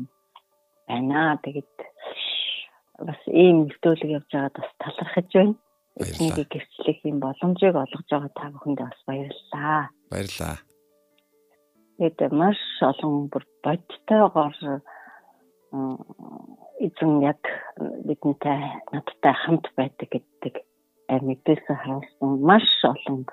байна. 0.88 1.38
Тэгэд 1.44 1.75
бас 3.03 3.22
ийм 3.27 3.67
нөлөөлөг 3.67 4.12
явж 4.17 4.29
байгаад 4.32 4.55
бас 4.55 4.72
талархаж 4.79 5.29
байна. 5.34 5.55
Эцнийг 5.96 6.48
гэрчлэх 6.52 7.00
юм 7.08 7.20
боломжийг 7.24 7.75
олгож 7.75 8.08
байгаа 8.12 8.32
та 8.36 8.52
бүхэндээ 8.52 8.88
бас 8.88 9.02
баярлалаа. 9.08 9.82
Баярлалаа. 10.12 10.58
Тэгэд 11.98 12.20
маш 12.36 12.60
олон 12.84 13.32
бүр 13.32 13.44
бодтойгоор 13.64 14.56
эзэн 16.84 17.14
яг 17.24 17.42
бидэнтэй 18.08 18.60
надтай 18.92 19.34
хамт 19.40 19.66
байдаг 19.80 20.10
гэдэг 20.12 20.56
мэдээсээ 21.08 21.78
харуулсан 21.80 22.32
маш 22.44 22.68
олон 22.84 23.24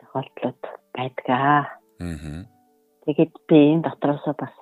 тохиолдлууд 0.00 0.62
байдгаа. 0.96 1.68
Аа. 2.00 2.48
Тэгээд 3.04 3.32
би 3.48 3.58
энэ 3.76 3.84
дотроосоо 3.84 4.32
бас 4.32 4.56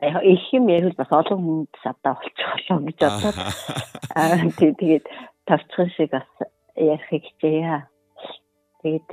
их 0.00 0.52
юм 0.52 0.68
ярил 0.68 0.92
бас 0.96 1.10
олон 1.10 1.40
хүнд 1.44 1.72
садаа 1.82 2.14
болчих 2.20 2.48
болоо 2.68 2.78
гэж 2.84 2.98
бодоод 3.00 3.36
аа 4.16 4.36
тэгээд 4.60 5.04
тавцхан 5.46 5.88
шиг 5.94 6.10
бас 6.10 6.30
ярихыг 6.76 7.24
хичээе. 7.24 7.86
Тэгээд 8.82 9.08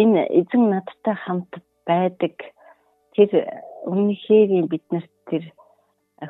энэ 0.00 0.22
эзэн 0.38 0.64
надтай 0.70 1.16
хамт 1.16 1.52
байдаг 1.86 2.34
тэр 3.14 3.30
үнэхээр 3.86 4.68
биднэрт 4.70 5.14
тэр 5.30 5.44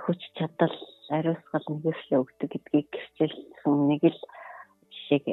хүч 0.05 0.21
чадал 0.39 0.77
ариусгал 1.11 1.67
нэгслээ 1.69 2.21
өгдөг 2.21 2.51
гэдгийг 2.53 2.89
гэрчилсэн 2.93 3.75
нэг 3.91 4.03
л 4.13 4.21
жишээг 4.93 5.25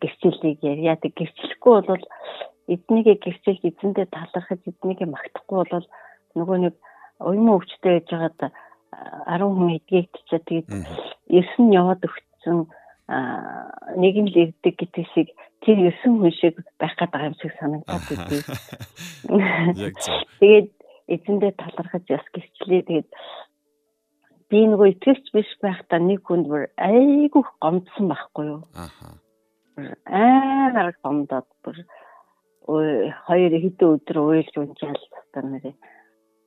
гэрчлэлийг. 0.00 0.60
Тэг 1.02 1.12
гэрчлэхгүй 1.16 1.76
бол 1.86 2.04
эзнийг 2.68 3.06
гэрчлэлд 3.22 3.62
эзэндээ 3.70 4.06
талархаж 4.10 4.60
эзнийг 4.66 5.00
магтахгүй 5.06 5.62
бол 5.70 5.86
нөгөө 6.38 6.58
нэг 6.66 6.74
уйман 7.22 7.56
өвчтэй 7.58 8.02
байгаад 8.02 8.38
10 9.26 9.42
хүн 9.42 9.76
эдгээгдчихээ 9.78 10.42
тэгээд 10.46 10.68
9 11.30 11.66
нь 11.66 11.74
яваад 11.80 12.02
өгцөн 12.06 12.58
ирдэг 14.36 14.74
гэдэг 14.78 15.06
шиг 15.14 15.28
тэр 15.62 15.78
9 15.92 16.00
хүн 16.02 16.32
шиг 16.34 16.56
байх 16.80 16.94
гэдэг 16.96 17.22
юм 17.28 17.34
шиг 17.40 17.52
санагдаад 17.60 18.06
идэв. 18.08 18.44
Яг 19.86 19.96
зөв. 20.00 20.20
Тэгээд 20.40 20.70
эзэндээ 21.12 21.52
талархаж 21.60 22.04
бас 22.08 22.26
гэрчлээ 22.32 22.82
тэгээд 22.88 23.08
би 24.50 24.58
нөгөө 24.68 24.88
итгэвч 24.96 25.24
биш 25.32 25.50
байхдаа 25.60 26.00
нэг 26.00 26.24
хүнд 26.24 26.46
бүр 26.48 26.68
айгүй 26.76 27.42
гомдсон 27.60 28.06
байхгүй 28.08 28.44
юу. 28.48 28.62
Аха. 28.74 29.16
Амар 30.08 30.92
гомдоод 31.00 31.48
бүр 31.64 31.76
хоёр 32.66 33.52
хэдэн 33.52 33.92
өдөр 33.96 34.18
уйлж 34.20 34.54
унчаал 34.56 35.02
та 35.32 35.40
нарыг 35.42 35.76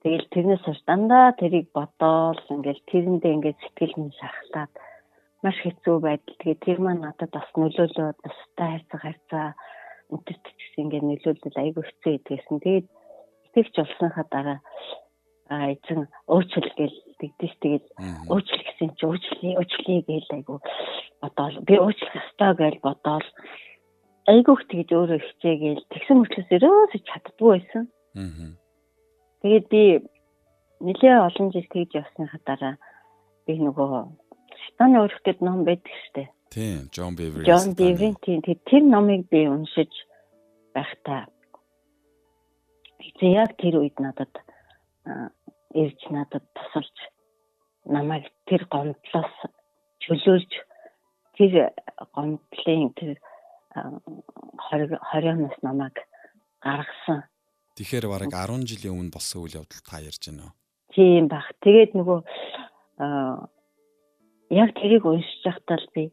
Тэгэл 0.06 0.30
тэрнээс 0.30 0.62
хойш 0.62 0.82
дандаа 0.86 1.34
тэрийг 1.34 1.74
бодоол 1.74 2.38
ингээл 2.54 2.82
тэрэндээ 2.86 3.32
ингээд 3.42 3.58
сэтгэл 3.58 3.98
минь 3.98 4.14
шахалтаад 4.14 4.72
маш 5.46 5.58
хэцүү 5.62 5.96
байдал. 6.02 6.36
Тэгээ 6.42 6.64
тэр 6.66 6.80
маань 6.82 7.06
надад 7.06 7.30
бас 7.30 7.48
нөлөөлөөд 7.54 8.18
бустай 8.26 8.68
хайрцаг 8.74 9.02
хайрцаа 9.02 9.48
өнтөрт 10.10 10.46
гэсэн 10.50 10.82
ингээд 10.84 11.06
нөлөөлөл 11.06 11.62
айгүй 11.62 11.84
хэцүү 11.86 12.12
идэгсэн. 12.18 12.58
Тэгээд 12.66 12.88
итгэвч 13.46 13.74
болсныхаа 13.78 14.26
дараа 14.34 14.60
а 15.54 15.70
эзэн 15.78 16.10
уучлал 16.26 16.70
гээл 16.74 16.98
тэгдэж 17.22 17.54
тэгээд 17.62 17.86
уучлал 18.34 18.64
гэсэн 18.66 18.90
чи 18.98 19.04
уучлалаа 19.06 19.54
уучлалаа 19.62 20.02
гээл 20.10 20.36
айгүй 20.42 20.58
бодоол 21.22 21.56
би 21.70 21.76
уучлах 21.78 22.14
ёстой 22.18 22.52
гээл 22.58 22.80
бодоол 22.82 23.28
айгүйх 24.26 24.62
тэгж 24.66 24.90
өөрөө 24.98 25.20
хичээгээл 25.22 25.84
тэгсэн 25.94 26.18
мөрчлөөс 26.18 26.50
өрөөсөж 26.58 27.04
чаддгүй 27.06 27.50
байсан. 27.54 27.86
Аа 28.18 28.58
Тэгээд 29.46 29.68
би 29.70 29.84
нэлээ 30.82 31.22
олон 31.22 31.54
жил 31.54 31.70
тэгж 31.70 32.02
явсныхаа 32.02 32.42
дараа 32.50 32.76
би 33.46 33.62
нөгөө 33.62 33.90
шатаны 34.66 35.06
өрхтөд 35.06 35.42
ном 35.42 35.64
байдаг 35.64 35.94
штэ. 36.10 36.30
Тийм, 36.50 36.90
Джон 36.92 37.16
Бивери. 37.16 37.46
Джон 37.46 37.74
Бивери 37.74 38.16
тийм 38.22 38.42
тэр 38.42 38.84
номыг 38.84 39.30
би 39.30 39.48
уншиж 39.48 39.92
байхдаа 40.74 41.28
яг 43.22 43.56
тэр 43.58 43.80
үед 43.80 43.98
надад 44.00 44.34
ирж 45.74 46.02
надад 46.10 46.44
тусалж 46.56 46.98
намайг 47.86 48.28
тэр 48.46 48.68
гомдлоос 48.68 49.36
чөлөөлж 50.04 50.52
тэр 51.38 51.72
гомдлын 52.14 52.92
тэр 52.98 53.18
20 53.76 55.00
20-оос 55.00 55.58
намайг 55.62 55.96
гаргасан 56.62 57.24
Тэгэхээр 57.76 58.08
бараг 58.08 58.32
10 58.32 58.64
жилийн 58.72 58.96
өмнө 58.96 59.12
болсон 59.12 59.44
үйл 59.44 59.60
явдал 59.60 59.84
та 59.84 60.00
ярьж 60.00 60.32
байна 60.32 60.48
уу? 60.48 60.56
Тийм 60.96 61.28
баг. 61.28 61.44
Тэгээд 61.60 61.92
нөгөө 62.00 62.20
яг 64.50 64.70
тэрийг 64.78 65.06
уншиж 65.06 65.42
байхдаа 65.46 65.80
би 65.94 66.12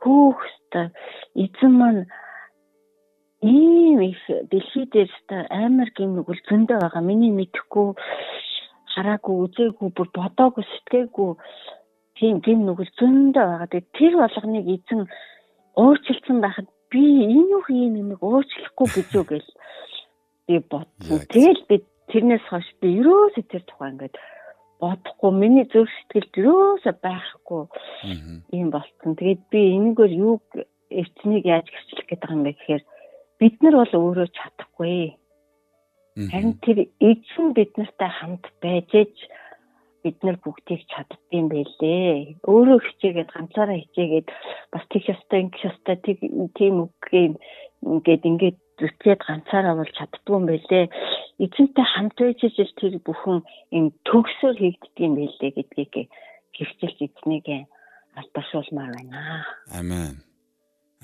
хөөхстэй 0.00 0.86
эзэн 1.34 1.72
маань 1.72 2.02
ийм 3.44 4.00
их 4.00 4.20
дэлхий 4.50 4.86
дээр 4.92 5.10
амар 5.50 5.90
гин 5.96 6.16
нүгэл 6.16 6.40
зөндөө 6.48 6.78
байгаа. 6.80 7.02
Миний 7.04 7.32
мэдхгүй 7.32 7.92
хараагүй, 8.94 9.36
үзээгүй, 9.44 9.88
бүр 9.92 10.08
бодоогүй, 10.16 10.64
сэтгээггүй 10.64 11.30
тийм 12.16 12.40
гин 12.40 12.64
нүгэл 12.64 12.92
зөндөө 12.98 13.44
байгаа. 13.44 13.68
Тэгээд 13.68 13.88
тэр 13.98 14.14
болгоныг 14.16 14.66
эзэн 14.74 15.00
уучлсан 15.76 16.38
байхад 16.40 16.68
би 16.90 17.02
энэ 17.36 17.50
юу 17.52 17.62
юм 17.68 18.08
нэг 18.08 18.20
уучлахгүй 18.22 18.88
гэж 18.94 19.08
юу 19.18 19.26
гэл 19.28 19.50
би 20.46 20.54
бодсон. 20.70 21.20
Тэгэл 21.28 21.62
би 21.68 21.76
тэрнээс 22.08 22.44
хойш 22.48 22.68
би 22.80 22.88
ерөөсөө 23.00 23.44
тэр 23.50 23.62
тухай 23.66 23.90
ингээд 23.92 24.14
бодохгүй 24.84 25.32
миний 25.32 25.66
зөв 25.72 25.88
сэтгэлд 25.88 26.34
ерөөсөө 26.40 26.94
байхгүй 27.00 27.62
юм 28.60 28.68
болцсон. 28.70 29.16
Тэгээд 29.16 29.42
би 29.50 29.60
энэгээр 29.76 30.12
юу 30.12 30.36
эцнийг 30.92 31.44
яаж 31.48 31.66
гэрчлэх 31.72 32.06
гэдэг 32.08 32.30
юм 32.30 32.42
бэ 32.44 32.52
гэхээр 32.52 32.82
бид 33.40 33.56
нар 33.62 33.74
бол 33.80 33.92
өөрөө 33.98 34.28
чадахгүй. 34.36 35.16
Харин 36.14 36.54
тэр 36.62 36.78
эзэн 37.02 37.46
бид 37.56 37.72
нартай 37.74 38.10
хамт 38.12 38.44
байж 38.62 38.88
ээж 38.94 39.16
бид 40.04 40.18
нар 40.22 40.36
бүгдийг 40.44 40.84
чаддсан 40.92 41.48
байлээ. 41.48 42.38
Өөрөө 42.44 42.78
хичээгээд 42.84 43.30
ганцаараа 43.34 43.78
хичээгээд 43.80 44.28
бас 44.70 44.84
тех 44.92 45.04
ёстой, 45.08 45.38
ингэх 45.48 45.64
ёстой, 45.64 45.96
тийм 46.54 46.74
үг 46.84 46.94
юм 47.10 47.34
ингээд 47.82 48.22
ингээд 48.30 48.58
зүтгээд 48.78 49.20
ганцаараа 49.22 49.74
бол 49.78 49.92
чаддгүй 49.98 50.34
юм 50.34 50.46
байлээ. 50.50 50.84
Эзэнтэй 51.44 51.86
хамт 51.94 52.16
байж 52.18 52.40
ижил 52.42 52.72
тэр 52.78 52.94
бүхэн 53.06 53.38
юм 53.78 53.86
төгсөөр 54.06 54.56
хийгддэг 54.58 54.98
юм 54.98 55.14
байлээ 55.18 55.50
гэдгийг 55.54 55.94
гэрчилж 56.54 56.98
эзнийг 57.06 57.46
алдаршуулмаар 58.18 58.92
байна. 58.94 59.46
Амен. 59.70 60.22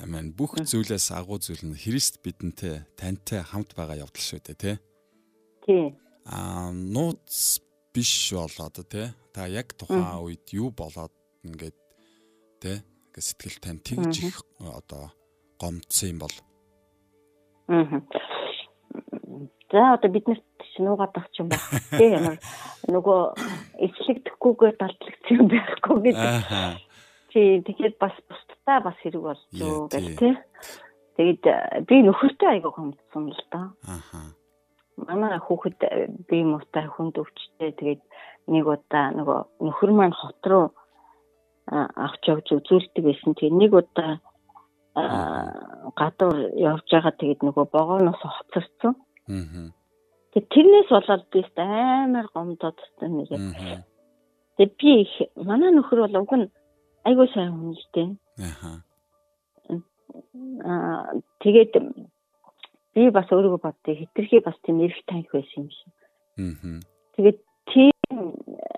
Амен. 0.02 0.32
Бүх 0.34 0.58
зүйлээс 0.58 1.10
агуу 1.14 1.38
зүйл 1.38 1.66
нь 1.66 1.78
Христ 1.78 2.22
бидэнтэй 2.22 2.86
тантай 2.98 3.42
хамт 3.42 3.74
байгаа 3.78 4.02
явдал 4.06 4.22
шүү 4.22 4.40
дээ, 4.42 4.58
тий? 4.58 4.76
Тий. 5.66 5.84
Аа, 6.26 6.70
нууц 6.74 7.60
биш 7.94 8.32
болоод 8.34 8.82
тий. 8.86 9.10
Та 9.34 9.46
яг 9.46 9.74
тухайн 9.78 10.22
үед 10.22 10.46
юу 10.54 10.70
болоод 10.70 11.14
ингээд 11.46 11.78
тий? 12.62 12.78
Сэтгэл 13.20 13.58
тань 13.60 13.82
тэгж 13.84 14.14
их 14.24 14.38
одоо 14.58 15.12
гомдсон 15.60 16.16
юм 16.16 16.18
бол 16.24 16.36
Аа. 17.70 18.02
За 19.70 19.94
одоо 19.94 20.10
биднэрт 20.10 20.42
нуугаад 20.82 21.14
авч 21.14 21.34
юм 21.38 21.48
байна. 21.52 21.78
Тэ 21.94 22.06
ямар 22.18 22.36
нөгөө 22.90 23.20
эцлэгдэхгүйгээр 23.86 24.76
далдлагдсан 24.80 25.36
юм 25.38 25.46
байхгүй 25.52 25.98
гэдэг. 26.10 26.34
Тий 27.30 27.62
тэгэхээр 27.62 27.94
бас 28.02 28.16
бусдаа 28.26 28.78
бас 28.82 28.96
хэрэг 29.04 29.22
болж 29.22 29.42
юу 29.54 29.86
гэх 29.86 30.18
тий. 30.18 30.34
Тэгээд 31.14 31.44
э, 31.46 31.54
би 31.86 32.02
нөхөртэй 32.02 32.48
айгаа 32.58 32.72
хомдсон 32.74 33.30
л 33.30 33.44
да. 33.52 33.70
Аа. 33.86 34.34
Манай 34.96 35.38
хүүхэд 35.38 35.78
э, 35.86 36.08
би 36.26 36.42
муутай 36.42 36.90
хүнд 36.90 37.20
өвчтэй 37.20 37.70
тэгээд 37.76 38.02
нэг 38.50 38.64
удаа 38.66 39.14
нөгөө 39.14 39.40
нөхөр 39.62 39.90
маань 39.94 40.16
хот 40.16 40.42
руу 40.48 40.74
авч 41.70 42.22
явж 42.26 42.46
үзүүлдэг 42.50 43.04
байсан. 43.04 43.38
Тэгээд 43.38 43.54
нэг 43.54 43.72
удаа 43.76 44.18
гадуур 45.96 46.36
явж 46.56 46.86
байгаа 46.90 47.14
тэгээд 47.16 47.40
нөгөө 47.44 47.66
богооноос 47.72 48.22
хоцорсон. 48.22 48.94
Аа. 49.28 49.70
Тэг 50.32 50.44
тэрнээс 50.54 50.88
болоод 50.90 51.24
би 51.32 51.40
амар 51.56 52.26
гомдоод 52.34 52.78
тань 52.98 53.16
нэг. 53.18 53.30
Тэг 54.56 54.68
би 54.78 55.02
их 55.02 55.14
манай 55.36 55.70
нөхөр 55.74 56.06
бол 56.06 56.22
уг 56.22 56.32
нь 56.38 56.48
айгүй 57.04 57.28
сайн 57.34 57.52
хүн 57.52 57.74
л 57.74 57.86
дээ. 57.94 58.08
Аа. 58.46 58.78
Аа 60.64 61.18
тэгээд 61.42 61.72
би 62.94 63.02
бас 63.10 63.28
өөрийгөө 63.30 63.60
боддоо 63.62 63.94
хитрхи 63.94 64.38
бас 64.44 64.56
тийм 64.62 64.80
эрх 64.84 64.98
таньх 65.06 65.30
байсан 65.32 65.66
юм 65.66 65.70
шиг. 65.70 65.94
Аа. 66.38 66.80
Тэгээд 67.16 67.38
тийм 67.72 67.92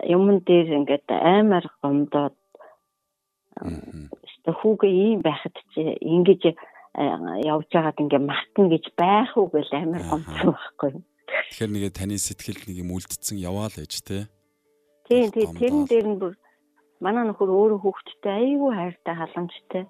юмн 0.09 0.41
дээр 0.47 0.69
ингээд 0.79 1.09
амар 1.11 1.64
гомдоод 1.83 2.37
хүүгээ 4.50 4.92
ийм 4.92 5.20
байхад 5.22 5.54
чи 5.70 5.87
ингэж 6.02 6.42
явж 6.92 7.68
байгаад 7.70 8.02
ингээ 8.02 8.22
мартна 8.26 8.66
гэж 8.68 8.84
байх 8.99 9.30
уу 9.38 9.49
гэл 9.49 9.72
амар 9.72 10.02
гомдсон 10.02 10.50
байхгүй. 10.52 10.90
Тэгэхээр 11.30 11.72
нэгэ 11.72 11.90
таны 11.94 12.18
сэтгэлд 12.18 12.66
нэг 12.68 12.76
юм 12.82 12.90
үлдсэн 12.92 13.38
яваа 13.38 13.70
л 13.70 13.80
ээж 13.80 13.94
те. 14.02 14.26
Тийм 15.08 15.30
тийм 15.30 15.50
тэрэн 15.56 15.84
дээр 15.88 16.06
нь 16.11 16.20
бүр 16.20 16.34
манай 17.00 17.25
нөхөр 17.26 17.50
өөрөө 17.50 17.80
хүүхдтэй 17.80 18.34
айгүй 18.58 18.70
хайртай 18.75 19.14
халамжтай. 19.16 19.84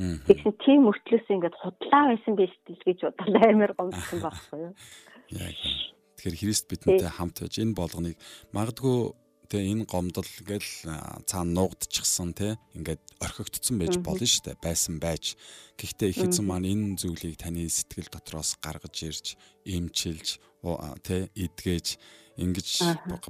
Тэгсэн 0.00 0.52
тийм 0.64 0.88
мөртлөөс 0.88 1.26
ингээд 1.28 1.56
худлаа 1.60 2.02
байсан 2.14 2.34
биш 2.38 2.54
гэж 2.64 2.98
бодлоо 3.04 3.44
амар 3.44 3.72
гомдсон 3.76 4.18
байхгүй 4.24 4.58
юу. 4.70 4.74
Тэгэхээр 5.30 6.40
Христ 6.40 6.66
бидэнтэй 6.72 7.10
хамт 7.10 7.36
байж 7.42 7.54
энэ 7.60 7.76
болгоныг 7.76 8.16
магадгүй 8.56 9.12
тэ 9.50 9.66
энэ 9.66 9.82
гомдол 9.90 10.30
ингээл 10.38 10.70
цаана 11.26 11.50
нуугдчихсан 11.58 12.30
тэ 12.38 12.54
ингээд 12.78 13.02
орхигдсон 13.18 13.82
байж 13.82 13.98
болно 13.98 14.22
шүү 14.22 14.46
дээ 14.46 14.62
байсан 14.62 15.02
байж. 15.02 15.34
Гэхдээ 15.74 16.08
их 16.14 16.22
эзэн 16.22 16.46
маань 16.46 16.70
энэ 16.70 17.02
зүйлийг 17.02 17.34
таны 17.34 17.66
сэтгэл 17.66 18.14
дотроос 18.14 18.54
гаргаж 18.62 18.96
ирж 19.02 19.34
эмчилж 19.66 20.38
тэ 21.02 21.34
эдгэж 21.34 21.86
ингэж 22.38 22.68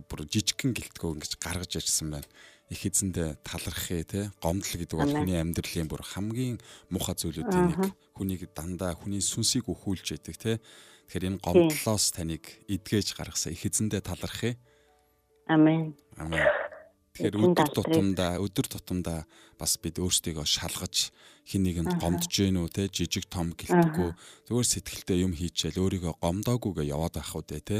бүр 0.04 0.20
жижигхэн 0.28 0.76
гэлтгөө 0.76 1.10
ингэж 1.16 1.32
гаргаж 1.40 1.80
ирсэн 1.80 2.12
байна. 2.12 2.28
Их 2.68 2.84
эзэндээ 2.84 3.40
талархъя 3.40 4.04
те 4.04 4.20
гомдол 4.44 4.76
гэдэг 4.76 4.94
бол 5.00 5.10
хүний 5.10 5.40
амьдралын 5.40 5.88
бүр 5.88 6.04
хамгийн 6.04 6.60
муухай 6.92 7.16
зүйлүүдийн 7.16 7.66
нэг. 7.74 7.96
Хүнийг 8.14 8.52
дандаа 8.54 8.94
хүний 8.94 9.24
сүнсийг 9.24 9.66
өхүүлж 9.66 10.14
яадаг 10.14 10.36
те. 10.38 10.52
Тэгэхээр 11.08 11.28
энэ 11.34 11.42
гомдлоос 11.42 12.14
таныг 12.14 12.46
эдгэж 12.70 13.18
гаргасан 13.18 13.56
их 13.58 13.66
эзэндээ 13.66 14.06
талархъя 14.06 14.54
Амен. 15.50 15.94
Амен. 16.14 16.46
Тэгэхээр 17.18 17.36
өдөр 17.42 17.68
тутамдаа 17.74 18.38
өдөр 18.38 18.66
тутамдаа 18.70 19.26
бас 19.58 19.74
бид 19.82 19.98
өөрсдийгөө 19.98 20.46
шалгаж 20.46 21.10
хин 21.42 21.66
нэгэнд 21.66 21.98
гомдож 21.98 22.30
гин 22.30 22.62
үү 22.62 22.70
те 22.70 22.86
жижиг 22.86 23.26
том 23.26 23.50
гэлтгүү 23.58 24.10
зүгээр 24.46 24.68
сэтгэлдээ 24.70 25.18
юм 25.26 25.34
хийчихэл 25.34 25.82
өөрийгөө 25.82 26.22
гомдоогүйгээ 26.22 26.86
яваад 26.94 27.18
байх 27.18 27.34
үү 27.34 27.44
те. 27.66 27.78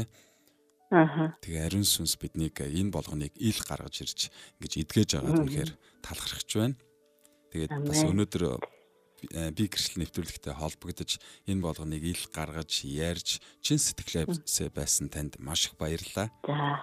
Аха. 0.91 1.39
Тэгээ 1.39 1.71
ариун 1.71 1.87
сүнс 1.87 2.19
биднийг 2.19 2.59
энэ 2.59 2.91
болгоныг 2.91 3.31
ил 3.39 3.59
гаргаж 3.63 4.03
ирж 4.03 4.27
ингэж 4.59 4.73
эдгэж 4.83 5.09
байгаад 5.15 5.39
үнэхээр 5.47 5.71
талархаж 6.03 6.49
байна. 6.51 6.75
Тэгээд 7.55 7.71
бас 7.87 8.03
өнөөдөр 8.03 8.43
Э, 8.51 8.80
би 9.29 9.63
гэрчлэл 9.69 10.01
нэвтрүүлэгтэй 10.01 10.53
холбогдож 10.57 11.21
энэ 11.45 11.61
болгоныг 11.61 12.01
ил 12.01 12.23
гаргаж 12.33 12.81
ярьж 12.85 13.37
чин 13.61 13.77
сэтгэлээсээ 13.77 14.73
байсан 14.73 15.13
танд 15.13 15.37
маш 15.37 15.69
их 15.69 15.77
баярлалаа. 15.77 16.33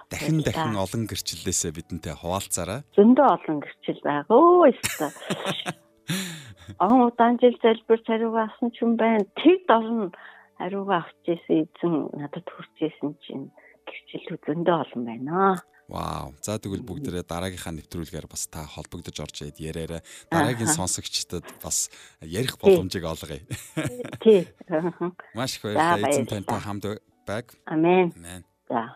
Дахин 0.07 0.39
дахин 0.39 0.79
олон 0.79 1.03
гэрчлэлээсээ 1.11 1.75
бидэнтэй 1.75 2.15
хуваалцаарай. 2.15 2.87
Зөндөө 2.95 3.27
олон 3.27 3.57
гэрчлэл 3.59 4.01
байгаа 4.07 4.37
өө 4.39 4.71
ёстой. 4.71 5.11
Он 6.83 7.01
удаан 7.09 7.37
жил 7.41 7.57
залбир 7.61 7.99
цариугаа 8.05 8.45
авсан 8.47 8.71
ч 8.71 8.85
юм 8.85 8.95
байна. 8.95 9.25
Тэг 9.41 9.65
дорн 9.67 10.13
хариугаа 10.57 11.03
авч 11.03 11.23
ирсэн 11.27 11.65
эзэн 11.65 11.93
надад 12.13 12.47
хүрч 12.47 12.75
ирсэн 12.87 13.11
чинь 13.25 13.47
гэрчлэл 13.87 14.39
зөндөө 14.45 14.77
олон 14.83 15.03
байна. 15.03 15.57
Вау. 15.89 16.37
За 16.45 16.61
тэгвэл 16.61 16.85
бүгдээрээ 16.85 17.25
дараагийнхаа 17.25 17.73
нэвтрүүлгээр 17.73 18.29
бас 18.29 18.45
та 18.45 18.61
холбогдож 18.61 19.17
орж 19.25 19.41
ирээд 19.41 19.57
яриараа 19.57 20.01
дараагийн 20.29 20.69
сонсогчдод 20.69 21.49
бас 21.65 21.89
ярих 22.21 22.61
боломжийг 22.61 23.09
олгоё. 23.09 23.41
Тий. 24.21 24.45
Маш 25.33 25.57
их 25.57 25.65
баярлалаа. 25.65 26.13
Эзэн 26.13 26.29
тантай 26.29 26.61
хамт 26.61 26.85
байг. 27.25 27.57
Амен. 27.65 28.13
Амен. 28.13 28.45
За. 28.69 28.93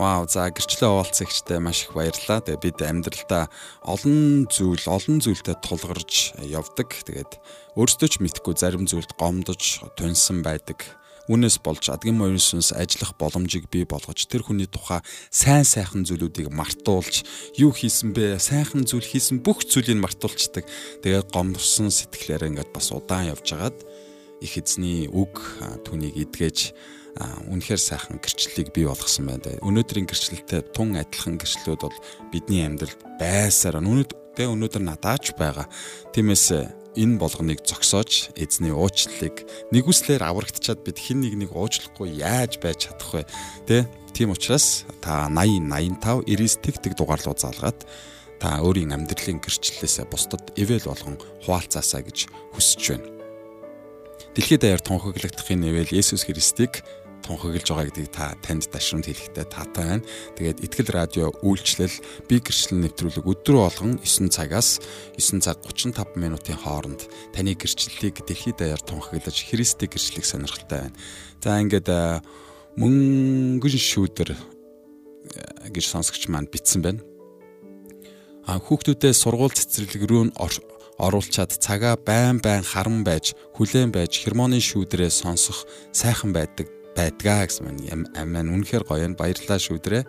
Вау, 0.00 0.24
за 0.24 0.48
гэрчлээ 0.48 0.88
хуваалцагчтай 0.88 1.60
маш 1.60 1.84
их 1.84 1.92
баярлалаа. 1.92 2.40
Тэгээ 2.40 2.64
бид 2.64 2.80
амьдралдаа 2.80 3.52
олон 3.84 4.48
зүйл, 4.48 4.80
олон 4.88 5.20
зүйлтэй 5.20 5.60
тулгарч 5.60 6.40
явдаг. 6.40 6.88
Тэгээд 7.04 7.36
өөрсдөө 7.76 8.08
ч 8.08 8.14
мэдхгүй 8.24 8.56
зарим 8.56 8.88
зүйлд 8.88 9.12
гомдож, 9.20 9.84
тунсан 10.00 10.40
байдаг. 10.40 10.88
Үүнээс 11.28 11.60
болж 11.60 11.92
адгийн 11.92 12.16
морин 12.16 12.40
сүнс 12.40 12.72
ажиллах 12.72 13.12
боломжийг 13.20 13.68
бий 13.68 13.84
болгож 13.84 14.24
тэр 14.24 14.40
хүний 14.40 14.64
тухай 14.64 15.04
сайн 15.28 15.68
сайхан 15.68 16.08
зүйлүүдийг 16.08 16.48
мартуулж 16.48 17.20
юу 17.60 17.68
хийсэн 17.68 18.16
бэ? 18.16 18.40
Сайхан 18.40 18.88
зүйл 18.88 19.04
хийсэн 19.04 19.44
бүх 19.44 19.68
зүйлийг 19.68 20.00
мартуулцдаг. 20.00 20.64
Тэгээд 21.04 21.28
гомдсон 21.28 21.92
сэтгэлээр 21.92 22.48
ингээд 22.48 22.72
бас 22.72 22.88
удаан 22.88 23.36
явж 23.36 23.52
хагаад 23.52 23.76
их 24.40 24.56
эзний 24.56 25.12
үг 25.12 25.60
түүнийг 25.84 26.16
эдгэж 26.24 26.72
үнэхээр 27.48 27.80
сайхан 27.80 28.18
гэрчлэлийг 28.18 28.72
бий 28.72 28.86
болгосон 28.88 29.28
байна. 29.28 29.60
Өнөөдрийн 29.60 30.08
гэрчлэлтэй 30.08 30.64
тун 30.72 30.96
адилхан 30.96 31.36
гэрчлэлүүд 31.36 31.82
бол 31.84 31.98
бидний 32.32 32.64
амьдралд 32.64 33.00
байсаар 33.20 33.80
өнөөдөр 33.80 34.48
өнөөдөр 34.48 34.82
надаач 34.84 35.36
байгаа. 35.36 35.68
Тиймээс 36.16 36.46
энэ 36.96 37.20
болгоныг 37.22 37.62
зогсоож 37.62 38.34
эзний 38.34 38.74
уучлалыг 38.74 39.46
нэгүслэр 39.70 40.26
аврагдчаад 40.26 40.82
бид 40.82 40.98
хин 40.98 41.22
нэгнийг 41.22 41.54
уучлахгүй 41.54 42.18
яаж 42.18 42.58
байж 42.58 42.90
чадах 42.90 43.14
вэ? 43.14 43.22
Тэ? 43.66 43.86
Тийм 44.10 44.34
учраас 44.34 44.84
та 44.98 45.30
80 45.30 45.70
85 45.70 46.26
99 46.26 46.58
тэг 46.64 46.76
тэг 46.82 46.92
дугаарлуу 46.98 47.36
заалгаад 47.38 47.86
та 48.42 48.58
өөрийн 48.58 48.90
амьдралын 48.96 49.38
гэрчлэлээсээ 49.38 50.10
бусдад 50.10 50.50
ивэл 50.58 50.90
болгон 50.90 51.20
хуваалцаасаа 51.46 52.02
гэж 52.02 52.26
хүсэж 52.56 52.82
байна. 52.90 53.06
Дэлхийд 54.34 54.62
даяар 54.62 54.82
тунхаглагдахын 54.82 55.60
нэвэл 55.62 55.94
Есүс 55.94 56.26
Христийг 56.26 56.82
тунхаглаж 57.24 57.66
байгаа 57.68 57.86
гэдгийг 57.88 58.10
та 58.10 58.34
танд 58.42 58.66
дашрамд 58.72 59.06
хэлэхдээ 59.06 59.46
таатай 59.48 59.84
байна. 60.00 60.06
Тэгээд 60.36 60.62
Итгэл 60.64 60.90
радио 60.90 61.26
үйлчлэл 61.44 61.96
би 62.26 62.36
гэрчлэл 62.40 62.82
нэвтрүүлэг 62.84 63.24
өдрөө 63.24 63.60
болгон 63.60 63.92
9 64.02 64.32
цагаас 64.32 64.80
9 65.16 65.44
цаг 65.44 65.62
35 65.62 66.16
минутын 66.16 66.58
хооронд 66.58 67.06
таны 67.32 67.54
гэрчлэлийг 67.54 68.24
дэлхийд 68.24 68.58
даяар 68.60 68.82
тунхаглаж 68.82 69.36
Христийн 69.46 69.90
гэрчлэлийг 69.92 70.26
сонирхолтой 70.26 70.90
байна. 70.90 70.96
За 71.40 71.60
ингээд 71.60 71.88
мөнгөн 72.80 73.76
шүүдэр 73.76 74.36
гэж 75.70 75.84
сонсогч 75.84 76.26
маань 76.32 76.48
битсэн 76.48 76.80
байна. 76.82 77.00
А 78.48 78.58
хүүхдүүдээ 78.58 79.12
сургууль 79.14 79.54
цэцэрлэг 79.54 80.02
рүү 80.08 80.32
оруулчаад 81.00 81.52
цагаа 81.56 81.96
байн 81.96 82.40
байн 82.44 82.64
харан 82.64 83.04
байж 83.04 83.32
хүлээн 83.56 83.92
байж 83.92 84.20
хермоны 84.20 84.60
шүүдрээ 84.60 85.08
сонсох 85.08 85.64
сайхан 85.92 86.32
байдаг 86.36 86.68
байдгаа 87.00 87.48
гэсэн 87.48 87.64
маань 87.64 88.08
амин 88.12 88.52
үнэхээр 88.52 88.84
гоё 88.84 89.06
нь 89.08 89.16
баярлалаа 89.16 89.56
шүүдрээ. 89.56 90.04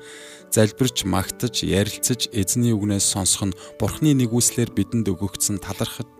Залбирч, 0.51 1.07
магтаж, 1.07 1.63
ярилцаж, 1.63 2.27
эзний 2.35 2.75
үгнээс 2.75 3.07
сонсох 3.15 3.47
нь 3.47 3.57
Бурхны 3.79 4.11
нэгүслэр 4.19 4.75
бидэнд 4.75 5.07
өгөгдсөн 5.07 5.63
талархах 5.63 6.11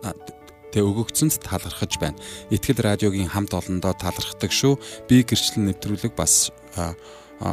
тэ 0.72 0.80
өгөгдсөнд 0.80 1.44
талархаж 1.44 2.00
байна. 2.00 2.16
Итгэл 2.48 2.80
радиогийн 2.80 3.28
хамт 3.28 3.52
олондоо 3.52 3.92
талархдаг 3.92 4.48
шүү. 4.48 4.80
Би 5.04 5.20
гэрчлэн 5.20 5.68
нэвтрүүлэг 5.68 6.16
бас 6.16 6.48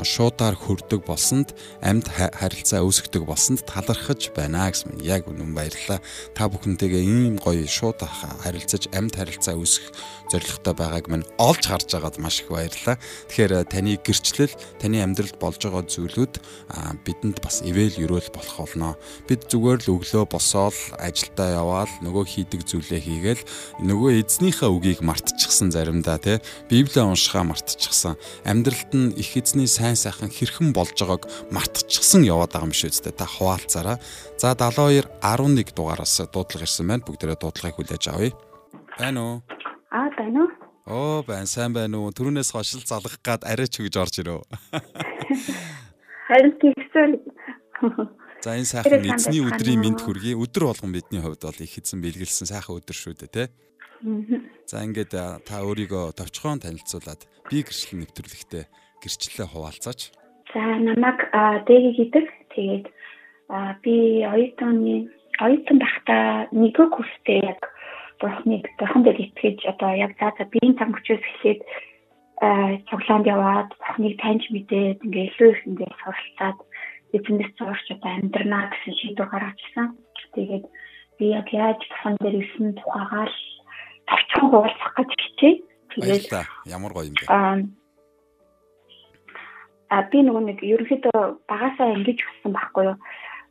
шуудаар 0.06 0.54
хөрдөг 0.54 1.02
болсонд 1.04 1.52
амьд 1.82 2.08
харилцаа 2.14 2.86
үүсгдэг 2.86 3.26
болсонд 3.26 3.66
талархаж 3.66 4.30
байна 4.38 4.70
гэсэн 4.70 5.02
яг 5.02 5.26
үнэн 5.26 5.52
баярлалаа. 5.58 6.00
Та 6.38 6.46
бүхэнтэйгээ 6.46 7.04
ийм 7.04 7.42
гоё 7.42 7.66
шууд 7.66 8.06
харилцаж 8.06 8.88
амьд 8.94 9.18
харилцаа 9.18 9.58
үүсгэх 9.58 9.90
зорилготой 10.30 10.74
байгааг 10.78 11.06
минь 11.10 11.28
олж 11.42 11.66
харж 11.68 11.90
байгаад 11.92 12.18
маш 12.22 12.42
их 12.46 12.54
баярлалаа. 12.54 12.98
Тэгэхээр 13.30 13.66
таны 13.66 13.98
гэрчлэл, 14.00 14.54
таны 14.78 15.02
амьдралд 15.02 15.36
болж 15.42 15.60
байгаа 15.60 15.84
зүйлүүд 15.90 16.34
бидэнд 17.04 17.38
бас 17.42 17.66
ивэл 17.66 17.98
өрөөл 17.98 18.30
болох 18.32 18.58
болно. 18.62 18.96
Бид 19.26 19.50
зүгээр 19.50 19.90
л 19.90 19.94
өглөө 19.98 20.26
босоод 20.30 20.78
ажилдаа 21.02 21.60
яваал 21.60 21.94
нөгөө 22.06 22.26
хийдэг 22.30 22.62
зүйлээ 22.64 23.02
хийгээл 23.02 23.44
нөгөө 23.84 24.10
эзнийхээ 24.22 24.70
үгийг 24.70 25.02
мартчихсан 25.02 25.74
заримдаа 25.74 26.22
тий 26.22 26.38
Библийг 26.70 27.06
уншихаа 27.06 27.44
мартчихсан. 27.44 28.16
Амьдралд 28.46 28.94
нь 28.94 29.14
их 29.18 29.34
эзний 29.34 29.68
сайн 29.68 29.98
сайхан 29.98 30.30
хэрхэн 30.30 30.74
болж 30.74 30.94
байгааг 30.94 31.26
мартчихсан 31.50 32.22
яваад 32.24 32.54
байгаа 32.54 32.70
юм 32.70 32.76
шүү 32.78 32.94
дээ. 32.94 33.18
Та 33.18 33.26
хуваалцаараа. 33.26 33.98
За 34.38 34.54
72 34.54 35.10
11 35.22 35.74
дугаараас 35.74 36.22
дуудлага 36.30 36.66
ирсэн 36.66 36.88
байна. 36.88 37.06
Бүгдээрээ 37.06 37.38
дуудлагыг 37.42 37.76
хүлээж 37.76 38.06
авъя. 38.14 38.32
Байна 39.00 39.20
уу? 39.24 39.59
Аа 39.90 40.10
байна 40.14 40.46
уу? 40.46 40.52
Оо 40.86 41.24
байна 41.26 41.50
сайн 41.50 41.74
байна 41.74 41.98
уу? 41.98 42.14
Төрүнээс 42.14 42.54
хошил 42.54 42.86
залгах 42.86 43.18
гад 43.26 43.42
арайч 43.42 43.82
өгж 43.82 43.98
орж 43.98 44.22
ирөө. 44.22 44.42
Харин 46.30 46.54
тэгсэн. 46.62 47.18
За 48.46 48.54
энэ 48.54 48.70
сайхан 48.70 49.02
эзний 49.02 49.42
өдрийн 49.42 49.82
мэд 49.82 50.06
хүргэе. 50.06 50.38
Өдөр 50.38 50.70
болгон 50.70 50.94
бидний 50.94 51.26
хувьд 51.26 51.42
бол 51.42 51.58
их 51.58 51.74
эзэн 51.74 52.06
бэлгэлсэн 52.06 52.54
сайхан 52.54 52.78
өдөр 52.78 52.98
шүү 53.02 53.18
дээ, 53.18 53.34
тэ? 53.34 53.46
За 54.70 54.86
ингээд 54.86 55.18
та 55.50 55.56
өөрийгөө 55.66 56.14
товчхон 56.14 56.62
танилцуулаад 56.62 57.26
би 57.50 57.66
гэрчлэл 57.66 58.06
нэвтрүүлэхтэй 58.06 58.70
гэрчлэлээ 59.02 59.48
хуваалцаач. 59.50 60.14
За 60.54 60.62
намайг 60.86 61.18
дэги 61.66 61.98
гэдэг. 61.98 62.26
Тэгээд 62.54 62.86
би 63.82 64.22
оюутны 64.22 65.10
оюутан 65.42 65.78
байхдаа 65.82 66.48
нэгөө 66.54 66.88
курстэй 66.94 67.42
яг 67.42 67.60
бурхныг 68.20 68.64
бурханд 68.80 69.08
итгэж 69.08 69.60
одоо 69.72 69.92
яг 69.96 70.12
за 70.20 70.32
за 70.38 70.44
биеийн 70.52 70.76
тамгчээс 70.78 71.24
эхлээд 71.24 71.62
цуглаанд 72.88 73.26
яваад 73.28 73.70
бурхныг 73.80 74.16
таньж 74.22 74.44
мэдээд 74.52 75.04
ингээ 75.04 75.28
илүү 75.32 75.50
их 75.52 75.62
ингээ 75.68 75.92
суралцаад 76.00 76.60
эзэнээс 77.16 77.52
зурж 77.58 77.86
одоо 77.92 78.12
амьдрнаа 78.16 78.70
гэсэн 78.72 78.94
шийдвэр 79.00 79.30
гаргажсан. 79.32 79.88
Тэгээд 80.36 80.66
би 81.18 81.26
яг 81.36 81.48
яаж 81.52 81.80
бурхан 81.90 82.16
дээр 82.22 82.40
ирсэн 82.40 82.68
тухайгаар 82.80 83.32
тавчхан 84.08 84.48
хуваалцах 84.50 84.94
гэж 84.96 85.12
хичээ. 85.20 85.54
Тэгээд 85.90 86.26
ямар 86.70 86.92
гоё 86.94 87.10
юм 87.12 87.16
бэ? 87.18 87.26
А 89.90 90.06
би 90.06 90.18
нөгөө 90.22 90.44
нэг 90.46 90.60
ерөнхийдөө 90.62 91.20
багасаа 91.50 91.98
ингэж 91.98 92.20
хүссэн 92.22 92.54
байхгүй 92.54 92.84
юу? 92.94 92.98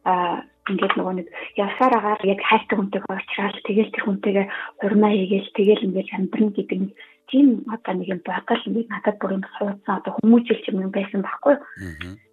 А 0.06 0.46
ингээд 0.70 0.94
нөгөө 0.96 1.14
нэг 1.18 1.28
явсаар 1.56 1.94
агаар 1.96 2.22
яг 2.28 2.40
хайртай 2.44 2.76
хүнтэйгээ 2.78 3.12
уулзраад 3.12 3.56
тэгэл 3.66 3.92
тэр 3.94 4.04
хүнтэйгээ 4.04 4.46
хурмаа 4.80 5.12
хийгээл 5.12 5.56
тэгэл 5.58 5.86
ингээд 5.86 6.08
амьдрын 6.16 6.50
гэдэг 6.56 6.78
нь 6.82 6.90
тийм 7.28 7.46
одоо 7.68 7.92
нэг 7.94 8.08
юм 8.08 8.20
бодол 8.24 8.62
ингээд 8.68 8.88
надад 8.92 9.16
бүр 9.20 9.32
юм 9.36 9.44
суудсан 9.56 9.94
одоо 10.00 10.12
хүмүүжил 10.16 10.62
юм 10.68 10.90
байсан 10.92 11.20
байхгүй. 11.22 11.54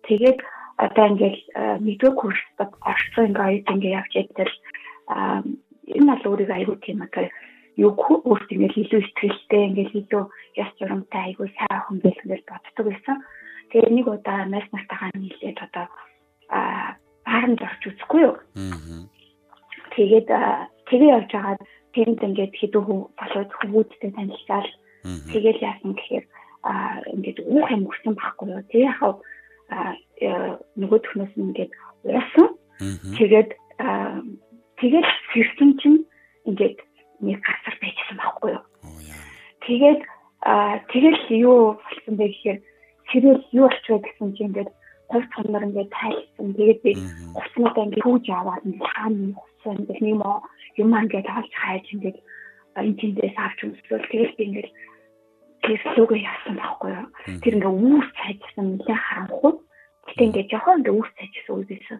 Тэгээд 0.07 0.39
одоо 0.79 1.05
ингээд 1.11 1.37
нэгдүгээр 1.85 2.19
курст 2.19 2.57
орсон 2.59 3.25
ингээд 3.31 3.69
ингээд 3.71 3.97
явж 3.99 4.13
идэл 4.15 4.55
энэ 5.95 6.09
бол 6.09 6.23
өөрийгөө 6.31 6.55
аягүй 6.55 6.77
тийм 6.81 6.99
одоо 7.05 7.27
юу 7.75 7.91
өөрт 7.95 8.49
ингээд 8.51 8.79
илүү 8.81 9.01
ихтэй 9.03 9.61
ингээд 9.67 9.91
илүү 9.99 10.23
яс 10.63 10.71
журамтай 10.79 11.21
аягүй 11.35 11.47
хүн 11.51 11.99
байх 12.03 12.19
гэж 12.23 12.41
боддог 12.47 12.85
байсан. 12.87 13.17
Тэгээд 13.71 13.95
нэг 13.95 14.07
удаа 14.07 14.47
мэс 14.47 14.67
нартайгаа 14.71 15.11
нийлээд 15.15 15.59
одоо 15.59 15.85
бааранд 17.25 17.59
орж 17.61 17.81
үзэхгүй 17.89 18.21
юу. 18.25 18.37
Тэгээд 19.95 20.27
тэгээ 20.89 21.11
явж 21.17 21.31
байгаа 21.33 21.57
тэнд 21.95 22.19
ингээд 22.21 22.53
хэдэн 22.55 22.83
хүн 22.85 22.99
болоод 23.17 23.51
хүмүүсттэй 23.59 24.11
танилцаад 24.13 24.69
тэгэл 25.33 25.59
яасан 25.65 25.91
гэхээр 25.95 26.25
ингээд 27.13 27.39
уух 27.45 27.67
юм 27.71 27.83
өгсөн 27.89 28.13
байхгүй 28.17 28.47
юу. 28.53 28.63
Тэгээ 28.69 28.89
яхав 28.93 29.13
нөгөө 30.77 30.99
төхнөөс 31.01 31.33
нь 31.35 31.45
ингээд 31.49 31.71
уусан. 32.05 32.47
Тэгээд 33.17 33.49
тэгээд 34.81 35.07
сэрсэн 35.31 35.69
чинь 35.79 36.01
ингээд 36.49 36.77
нэг 37.21 37.39
гасар 37.41 37.75
байжсан 37.81 38.17
байхгүй 38.19 38.51
юу. 38.57 38.63
Тэгээд 39.65 40.01
тэгэл 40.91 41.21
юу 41.41 41.79
болсон 41.79 42.13
бэ 42.17 42.25
гэхээр 42.29 42.59
хэрэл 43.09 43.43
юу 43.53 43.65
болчихвэ 43.69 44.03
гэсэн 44.03 44.29
чинь 44.35 44.49
ингээд 44.51 44.71
хувь 45.09 45.27
цанаар 45.33 45.67
ингээд 45.67 45.91
тайлсан. 45.91 46.47
Тэгээд 46.57 46.79
би 46.85 46.91
уснуудаа 47.39 47.83
ингээд 47.85 48.05
хүүж 48.05 48.25
аваад 48.29 48.63
хаана 48.91 49.33
усан 49.37 49.75
ингээд 49.81 50.01
нэг 50.01 50.21
юм 50.81 50.91
ингээд 50.93 51.27
олж 51.37 51.53
хайж 51.63 51.85
ингээд 51.93 52.17
энэ 52.75 52.97
тэндээс 52.99 53.37
авч 53.39 53.59
өмсвөл 53.65 54.09
тэгэл 54.11 54.37
би 54.37 54.43
ингээд 54.45 54.69
тэр 55.63 55.79
лугаа 55.97 56.19
яасан 56.19 56.55
байхгүй 56.59 56.91
юу. 56.91 57.07
Тэр 57.41 57.55
ингээд 57.57 57.79
үүс 57.87 58.07
цайжсан 58.19 58.65
нэлээ 58.75 58.99
харанхуй. 58.99 59.53
Гэтэ 60.05 60.23
ингээд 60.25 60.49
жоохон 60.51 60.77
ингээд 60.79 60.97
үүс 60.99 61.11
цайжсан 61.17 61.53
үе 61.55 61.65
байсан. 61.69 61.99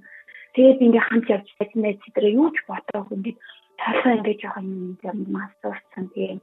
Тэгээд 0.54 0.80
би 0.80 0.86
ингээд 0.86 1.08
хамт 1.08 1.28
явж 1.34 1.48
байсан 1.60 1.80
байж 1.82 2.00
тэр 2.14 2.26
юу 2.30 2.50
ч 2.54 2.58
бодоог 2.68 3.08
ингээд 3.16 3.38
толгой 3.80 4.14
ингээд 4.20 4.42
жоохон 4.44 4.68
юм 5.02 5.18
мастурсан 5.32 6.06
тийм. 6.14 6.38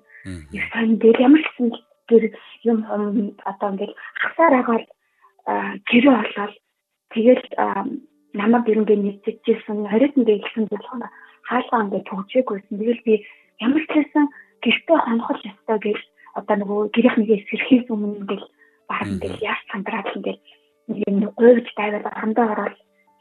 Их 0.57 0.64
сайн 0.72 0.96
дээр 0.98 1.18
ямар 1.20 1.42
ч 1.44 1.55
юм 2.64 2.79
юм 2.88 3.16
одоо 3.44 3.68
ингээд 3.72 3.92
хасаар 4.20 4.55
агаад 4.61 4.87
гэрээ 5.46 6.16
олоод 6.22 6.55
тэгэл 7.12 7.44
намайг 8.33 8.66
ерөнхий 8.68 8.98
нэгтгэжсэн 8.98 9.78
20-нд 9.90 10.26
дэлсэн 10.26 10.64
болгоно 10.70 11.09
хаалгаа 11.48 11.83
ингээд 11.85 12.09
төгжээгүйсэн. 12.09 12.78
Тэгэл 12.78 13.07
би 13.07 13.14
ямар 13.61 13.85
ч 13.85 13.90
хэлсэн 13.92 14.26
гэртээ 14.64 14.98
хонхол 15.02 15.40
ёстой 15.50 15.78
гэж 15.83 16.00
одоо 16.38 16.57
нөгөө 16.57 16.81
гэрийнхнийгээ 16.94 17.40
сэрхийс 17.50 17.87
өмнө 17.92 18.20
ингээд 18.22 18.44
баг 18.88 19.05
ингээд 19.11 19.37
яас 19.42 19.62
сандраад 19.68 20.09
ингээд 20.16 20.40
нэг 20.88 21.31
говьд 21.37 21.66
тайвал 21.76 22.07
хандаа 22.09 22.46
ороод 22.55 22.76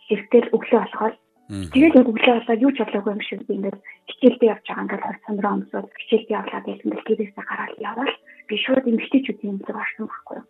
хэртэл 0.08 0.54
өглөө 0.56 0.80
болохоо 0.80 1.12
Тэгээд 1.52 2.00
өглөө 2.00 2.36
болоод 2.48 2.64
юу 2.64 2.72
ч 2.72 2.80
болоогүй 2.80 3.12
юм 3.12 3.22
шиг 3.28 3.44
би 3.44 3.60
ингээд 3.60 3.80
хичээлдээ 4.08 4.52
явж 4.56 4.66
байгаа 4.72 4.84
ингээд 4.88 5.04
хурц 5.04 5.22
сандраа 5.28 5.56
өмсөөл 5.60 5.90
хичээлдээ 6.00 6.38
явлаа 6.40 6.62
гэж 6.64 6.80
ингээд 6.80 7.08
гэрээсээ 7.12 7.44
гараад 7.44 7.76
явбал 7.84 8.14
би 8.48 8.56
шууд 8.64 8.86
эмгтээчүүдийн 8.88 9.52
юмдаг 9.52 9.76
орсон 9.76 10.06
байхгүй 10.08 10.36
юу. 10.40 10.46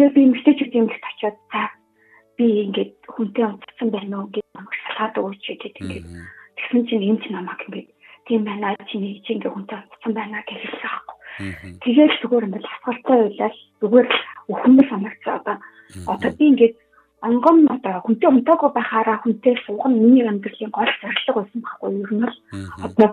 Тэгээд 0.00 0.16
би 0.16 0.22
эмгтээчүүдийн 0.32 0.88
юмд 0.88 1.04
очиод 1.12 1.36
за 1.52 1.62
би 2.40 2.44
ингээд 2.64 2.92
хүнтэй 3.04 3.44
унтсан 3.44 3.88
байна 3.92 4.24
уу? 4.24 4.32
гэж 4.32 4.46
намайг 4.56 4.72
салаад 4.80 5.14
өгөөч 5.20 5.44
гэдэг 5.44 5.76
ингээд. 5.76 6.06
Тэгсэн 6.56 6.80
чинь 6.88 7.04
юм 7.04 7.18
чи 7.20 7.28
намайг 7.28 7.60
ингээд 7.68 7.88
тийм 8.24 8.40
байна 8.48 8.72
чи 8.88 8.96
нэг 8.96 9.20
чи 9.28 9.36
ингээд 9.36 9.52
хүнтэй 9.52 9.76
унтсан 9.76 10.12
байна 10.16 10.40
гэж 10.48 10.56
хэлсэн 10.56 10.88
байхгүй. 10.88 11.16
Тэгээд 11.84 12.12
зүгээр 12.16 12.46
ингээд 12.48 12.64
асфальтаа 12.64 13.16
уйлал 13.28 13.58
зүгээр 13.84 14.08
өхмөр 14.48 14.86
санагцаа 14.88 15.34
одоо. 15.36 15.56
Одоо 16.08 16.30
би 16.32 16.44
ингээд 16.48 16.74
онгом 17.20 17.58
одоо 17.68 17.94
хүнтэй 18.00 18.28
унтаагүй 18.32 18.70
байхаараа 18.72 19.18
хүнтэй 19.20 19.54
суух 19.68 19.84
нь 19.84 20.00
миний 20.00 20.24
амьдралын 20.24 20.72
гол 20.72 20.92
зорилго 21.04 21.44
байсан 21.44 21.60
байхгүй 21.60 21.88
юу 21.92 22.04
ер 22.08 22.12
нь 22.16 22.24
л. 22.24 22.36
Одоо 22.88 23.08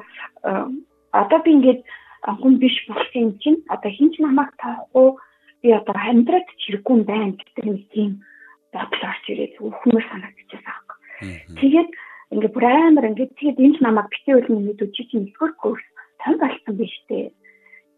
одоо 1.11 1.39
би 1.43 1.51
ингээд 1.51 1.83
хүн 2.23 2.53
биш 2.63 2.79
болсон 2.87 3.19
юм 3.27 3.31
чинь 3.43 3.59
одоо 3.67 3.91
хинч 3.91 4.23
намайг 4.23 4.55
таахгүй 4.55 5.19
би 5.67 5.75
одоо 5.75 5.95
амьдраад 5.99 6.47
чирэггүй 6.63 6.93
юм 6.95 7.03
байна. 7.03 7.35
Гэдэг 7.35 7.65
нэг 7.67 7.83
тийм 7.91 8.11
бодол 8.71 9.03
орж 9.11 9.23
ирээд 9.27 9.53
хүмүүс 9.59 10.05
санагдчихсан 10.07 10.63
байхгүй. 10.63 10.97
Тэгээд 11.59 11.89
ингээд 12.31 12.55
бүр 12.55 12.65
амар 12.71 13.05
ингээд 13.11 13.35
тэгээд 13.35 13.59
энэ 13.59 13.83
намайг 13.83 14.07
битээ 14.07 14.35
үлэн 14.47 14.63
мэдүү 14.71 14.87
чи 14.95 15.03
чинь 15.11 15.27
нэгдүгээр 15.27 15.53
курс 15.59 15.85
том 16.23 16.35
болсон 16.39 16.73
биш 16.79 16.95
үү? 17.11 17.35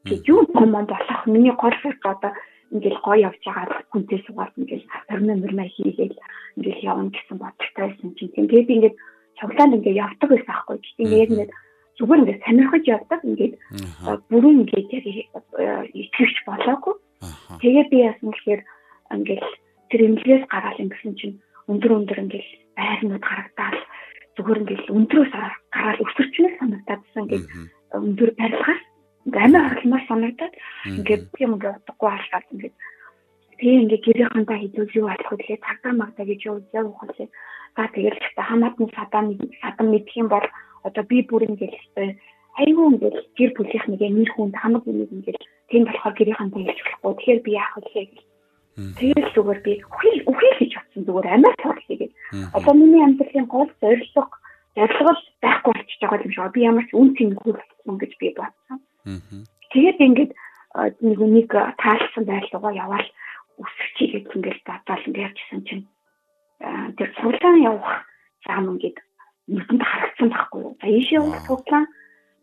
Тэгээд 0.10 0.28
юу 0.34 0.42
юм 0.50 0.74
болох 0.74 1.22
миний 1.30 1.54
гол 1.54 1.76
зорилго 1.78 2.10
одоо 2.10 2.32
ингээл 2.74 3.00
гоё 3.06 3.22
явж 3.30 3.42
байгаа 3.46 3.82
хүнтэй 3.94 4.20
суугаад 4.26 4.54
ингээл 4.58 4.86
хормын 5.10 5.42
мөрмөө 5.46 5.70
хийгээл 5.70 6.18
ингээл 6.58 6.86
явна 6.90 7.14
гэсэн 7.14 7.38
бодолтой 7.38 7.86
байсан 7.86 8.10
чинь 8.18 8.34
тэгээд 8.34 8.70
би 8.70 8.74
ингээд 8.78 8.98
цуглаанд 9.38 9.78
ингээд 9.78 10.02
явдаг 10.06 10.30
байсан 10.30 10.54
аахгүй. 10.54 10.78
Тийм 10.98 11.10
яг 11.14 11.30
ингээд 11.34 11.52
зүгээр 11.98 12.22
ингээд 12.22 12.44
сонирхож 12.46 12.84
явдаг. 12.88 13.20
Ингээд 13.30 13.54
бүрэн 14.30 14.58
ингээд 14.64 14.90
яг 14.98 15.06
итгэвч 15.94 16.38
болоогүй 16.50 16.96
тэгээд 17.62 17.88
би 17.92 17.98
яасан 18.10 18.30
гэхээр 18.32 18.62
ингээд 19.16 19.46
тэр 19.90 20.02
эмнэлгээс 20.08 20.44
гараал 20.54 20.84
ингэсэн 20.84 21.14
чинь 21.20 21.36
өндөр 21.72 21.92
өндөр 22.00 22.20
ингээл 22.24 22.52
байрнууд 22.78 23.26
харагдаад 23.26 23.78
зүгээр 24.36 24.62
ингээл 24.64 24.94
өндрөөс 24.98 25.32
гараал 25.76 26.00
өсөрчнөө 26.06 26.52
санагдаадсан 26.60 27.22
ингээд 27.26 27.46
өндөр 27.98 28.30
барилгаас. 28.40 28.82
Амиа 29.30 29.62
хорлмоор 29.70 30.04
санагдаад 30.08 30.54
ингээд 30.88 31.24
юм 31.44 31.52
ингээд 31.58 31.78
утгагүй 31.84 32.10
алхаад 32.10 32.46
ингээд 32.54 32.76
тэгээ 33.60 33.82
ингээд 33.84 34.06
гэрийнхэнтэй 34.08 34.58
хэлүүл 34.60 34.98
юу 35.00 35.08
болох 35.12 35.30
вэ 35.32 35.38
тэгээ 35.44 35.66
цагтаа 35.68 35.94
магтаа 35.94 36.26
гэж 36.26 36.40
юу 36.48 36.58
яв 36.72 36.86
ухалээ 36.88 37.30
за 37.76 37.84
тэгэл 37.94 38.20
та 38.36 38.44
хамаатны 38.48 38.88
садам 38.96 39.26
садам 39.62 39.88
мэдх 39.92 40.14
юм 40.16 40.28
бол 40.32 40.48
одоо 40.88 41.04
би 41.04 41.18
бүр 41.28 41.44
ингээд 41.50 41.76
хэвээр 41.76 42.12
айгүй 42.64 42.86
ингээд 42.96 43.18
гэр 43.38 43.52
бүлийнх 43.56 43.88
нэг 43.92 44.02
нэр 44.02 44.32
хүнд 44.34 44.56
хамаг 44.56 44.84
нэг 44.88 45.12
ингээд 45.12 45.42
тийм 45.70 45.84
болохоор 45.86 46.16
гэрийнхэнтэй 46.18 46.64
хэлж 46.66 46.80
болохгүй 46.84 47.14
тэгэхээр 47.18 47.40
би 47.46 47.52
яах 47.56 47.76
вэ 47.78 47.90
гэж 47.94 48.20
Тэгэл 48.80 49.28
зүгээр 49.36 49.60
би 49.60 49.74
үхэл 49.84 50.20
үхэл 50.24 50.56
гэж 50.64 50.72
бодсон 50.80 51.04
зүгээр 51.04 51.28
амар 51.36 51.56
тал 51.60 51.80
хийгээд. 51.84 52.14
Одоо 52.56 52.74
миний 52.80 53.04
амьдралын 53.04 53.48
гол 53.52 53.68
зорилго 53.84 54.24
зорилго 54.76 55.14
байхгүй 55.44 55.74
болчихж 55.76 56.00
байгаа 56.00 56.24
юм 56.24 56.32
шиг. 56.32 56.54
Би 56.56 56.62
ямар 56.64 56.86
ч 56.88 56.92
үн 56.96 57.12
цэн 57.20 57.36
хүрсэн 57.36 57.96
гэж 58.00 58.12
би 58.24 58.28
бодсон. 58.40 58.80
Тэгээд 59.76 60.00
ингээд 60.00 60.32
нэг 61.04 61.20
нэг 61.20 61.50
таалсан 61.76 62.24
байрлуугаа 62.24 62.72
яваал 62.72 63.10
үсгэж 63.60 63.96
хийгээд 64.00 64.32
ингээд 64.32 64.60
бадаал 64.64 65.08
ингээд 65.12 65.28
явчихсан 65.28 65.62
чинь 65.68 65.86
тэр 66.96 67.10
цуглаан 67.20 67.60
явах 67.60 68.08
зам 68.48 68.80
ингээд 68.80 68.98
нүдэнд 69.52 69.84
харагдсан 69.84 70.30
байхгүй 70.32 70.60
юу. 70.64 70.74
За 70.80 70.88
ийш 70.88 71.08
явах 71.12 71.44
цуглаан 71.44 71.86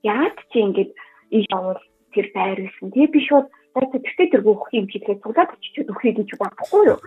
яад 0.04 0.36
чи 0.52 0.58
ингээд 0.60 0.92
ийш 1.32 1.48
явал 1.48 1.80
тэр 2.16 2.26
байр 2.32 2.58
байсан. 2.64 2.88
Тэгээ 2.96 3.12
би 3.12 3.20
шууд 3.28 3.46
тэгтээ 3.76 4.28
тэр 4.32 4.42
өөх 4.48 4.72
юм 4.72 4.88
хэлээ 4.88 5.20
цуглаад 5.20 5.52
очичод 5.52 5.92
өөхий 5.92 6.12
гэж 6.16 6.30
бодохгүй 6.40 6.82
юу. 6.96 7.00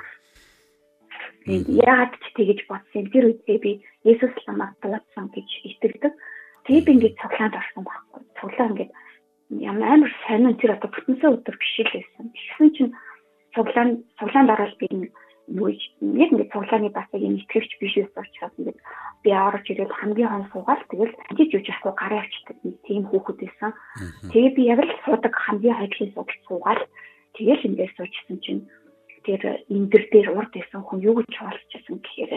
Яад 1.49 2.13
ч 2.21 2.25
тэгэж 2.37 2.59
бодсон. 2.69 3.09
Тэр 3.09 3.25
үедээ 3.33 3.57
би 3.57 3.71
Есүс 4.05 4.37
ламаар 4.45 4.77
тулаадсан 4.85 5.33
гэж 5.33 5.49
итгэдэг. 5.65 6.13
Тэгээ 6.69 6.83
би 6.85 6.91
ингээд 6.93 7.19
цуглаанд 7.19 7.57
орсон 7.57 7.83
байхгүй. 7.89 8.21
Цуглаа 8.37 8.69
ингээд 8.69 8.91
ямар 9.57 9.89
амар 9.97 10.11
сонин 10.29 10.55
тэр 10.61 10.77
одоо 10.77 10.89
бүтэнсээ 10.93 11.29
өдөр 11.33 11.55
биш 11.57 11.73
л 11.81 11.89
байсан. 11.89 12.25
Тэгсэн 12.37 12.69
чинь 12.77 12.93
цуглаан 13.57 13.89
цуглаанд 14.21 14.53
ороод 14.53 14.75
би 14.77 14.87
юу 15.49 15.69
яг 15.73 16.29
ингээд 16.31 16.53
цуглааны 16.53 16.89
бас 16.93 17.07
яг 17.13 17.23
итгэвч 17.25 17.71
биш 17.81 17.93
байсан 17.97 18.23
учраас 18.23 18.53
ингээд 18.57 18.79
би 19.23 19.29
орж 19.33 19.65
ирээд 19.69 19.91
хамгийн 19.91 20.29
хон 20.29 20.45
суугаад 20.53 20.81
тэгэл 20.89 21.13
амжиж 21.29 21.51
үж 21.57 21.67
асуу 21.73 21.93
гараа 21.97 22.21
авчдаг 22.21 22.57
нэг 22.63 22.75
тийм 22.85 23.03
хүүхэд 23.09 23.37
байсан. 23.41 23.71
Тэгээ 24.31 24.51
би 24.55 24.63
яг 24.69 24.79
л 24.85 24.93
суудаг 25.05 25.33
хамгийн 25.33 25.77
хайрлын 25.77 26.13
суудаг 26.13 26.39
суугаад 26.47 26.81
тэгэл 27.33 27.67
ингээд 27.67 27.95
суучсан 27.97 28.37
чинь 28.45 28.61
тэр 29.25 29.41
эндэр 29.67 30.03
дээр 30.11 30.27
урд 30.37 30.51
байсан 30.53 30.81
хүн 30.85 30.99
юу 31.03 31.15
гэж 31.19 31.33
хаалцчихсан 31.35 31.97
гэхээр 31.99 32.33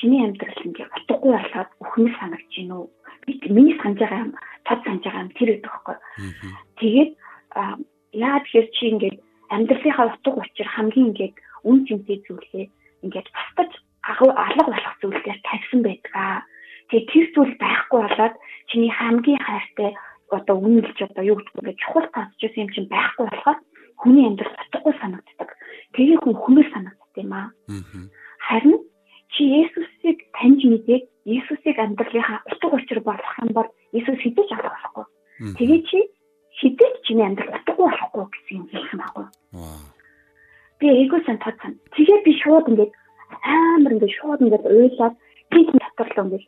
чиний 0.00 0.22
амьдрал 0.24 0.60
ингээд 0.64 0.94
утгагүй 0.96 1.32
болоод 1.36 1.70
өхмөл 1.84 2.14
санагч 2.18 2.48
гин 2.54 2.72
үү? 2.72 2.86
Би 3.26 3.32
миний 3.52 3.76
санаж 3.80 3.98
байгаа 4.00 4.24
юм, 4.24 4.32
тод 4.64 4.80
санаж 4.84 5.04
байгаа 5.04 5.22
юм 5.24 5.32
тэр 5.36 5.50
өгөх 5.54 5.84
байхгүй. 5.84 5.96
Тэгээд 6.80 7.10
яа 8.14 8.36
тэгэхээр 8.42 8.68
чи 8.74 8.82
ингээд 8.94 9.16
амьдралынхаа 9.54 10.06
утга 10.10 10.40
учир 10.40 10.68
хамгийн 10.68 11.08
ингээд 11.12 11.36
үн 11.64 11.78
цэнтэй 11.88 12.18
зүйлээ 12.24 12.66
ингээд 13.04 13.28
бусдад 13.34 13.72
алга 14.04 14.64
болох 14.68 14.94
зүйлээр 15.00 15.40
тавьсан 15.44 15.80
байдаг. 15.82 16.44
Тэгээ 16.88 17.08
тэр 17.10 17.26
зүйл 17.34 17.54
байхгүй 17.60 18.00
болоод 18.04 18.34
чиний 18.68 18.92
хамгийн 18.92 19.40
хайртай 19.40 19.90
одоо 20.30 20.56
үнэлж 20.60 20.98
одоо 21.00 21.24
юу 21.24 21.36
гэдэг 21.40 21.64
вэ 21.64 21.72
чухал 21.80 22.06
тасчихсан 22.12 22.68
юм 22.68 22.70
чинь 22.72 22.92
байхгүй 22.92 23.24
болохоор 23.28 23.58
хүний 24.00 24.26
амьдрал 24.28 24.56
утгагүй 24.60 24.94
санагддаг. 25.00 25.50
Тэгээ 25.96 26.18
хүн 26.20 26.36
хүмэл 26.36 26.68
санагддаг 26.72 27.16
юм 27.16 27.32
аа. 27.32 27.48
Харин 28.44 28.78
чи 29.32 29.42
Есүсийг 29.64 30.18
таньж 30.36 30.60
мэдээд 30.64 31.04
Есүсийг 31.24 31.76
амьдралынхаа 31.80 32.44
утга 32.50 32.76
учир 32.76 33.00
болох 33.00 33.32
юм 33.40 33.50
бол 33.56 33.68
Есүс 33.96 34.20
хэдэж 34.20 34.48
алга 34.52 34.70
болохгүй. 34.74 35.04
Тэгээ 35.56 35.80
чи 35.88 35.98
хэдэж 36.60 36.94
чиний 37.08 37.24
амьдрал 37.24 37.56
утгагүй 37.56 37.86
болохгүй 37.88 38.24
гэсэн 38.32 38.54
юм 38.60 38.66
хэлсэн 38.68 38.98
байхгүй. 39.00 39.26
Би 40.84 40.92
эйгүү 40.92 41.20
сан 41.24 41.40
тооцсон. 41.40 41.80
Тэгээ 41.96 42.18
би 42.28 42.32
шууд 42.44 42.68
ингээд 42.68 42.92
амар 43.40 43.92
ингээд 43.96 44.16
шууд 44.20 44.40
ингээд 44.44 44.68
уйлаад 44.68 45.14
тийм 45.48 45.64
л 45.64 45.80
ингээд 45.80 46.44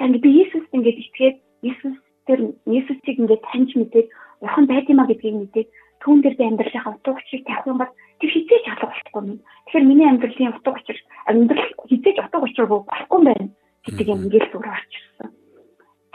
тань 0.00 0.16
би 0.24 0.28
Иесус 0.40 0.64
ингээд 0.72 1.02
итгээд 1.04 1.36
Иесус 1.68 1.96
тэр 2.24 2.40
Иесусыг 2.64 3.16
ингээд 3.20 3.44
таньж 3.44 3.76
мэдээд 3.76 4.08
урхан 4.40 4.64
байд 4.72 4.88
юма 4.88 5.04
гэдгийг 5.04 5.36
мэдээд 5.36 5.68
түүн 6.00 6.24
дээр 6.24 6.36
би 6.40 6.44
амьдралынхаа 6.48 6.96
утга 6.96 7.12
учирыг 7.12 7.44
тавих 7.44 7.68
юм 7.68 7.78
бол 7.78 7.92
тэр 8.24 8.30
хизээж 8.32 8.64
алга 8.72 8.86
болохгүй 8.88 9.20
юм. 9.20 9.38
Тэгэхээр 9.68 9.84
миний 9.84 10.08
амьдралын 10.08 10.56
утга 10.56 10.70
учир 10.72 10.98
амьдрал 11.28 11.68
хизээж 11.84 12.16
утга 12.24 12.38
учир 12.40 12.66
болохгүй 12.72 13.20
байна 13.28 13.48
гэдэг 13.84 14.06
юм 14.08 14.20
ингээд 14.24 14.48
зүгээр 14.48 14.74
орчихсон. 14.80 15.28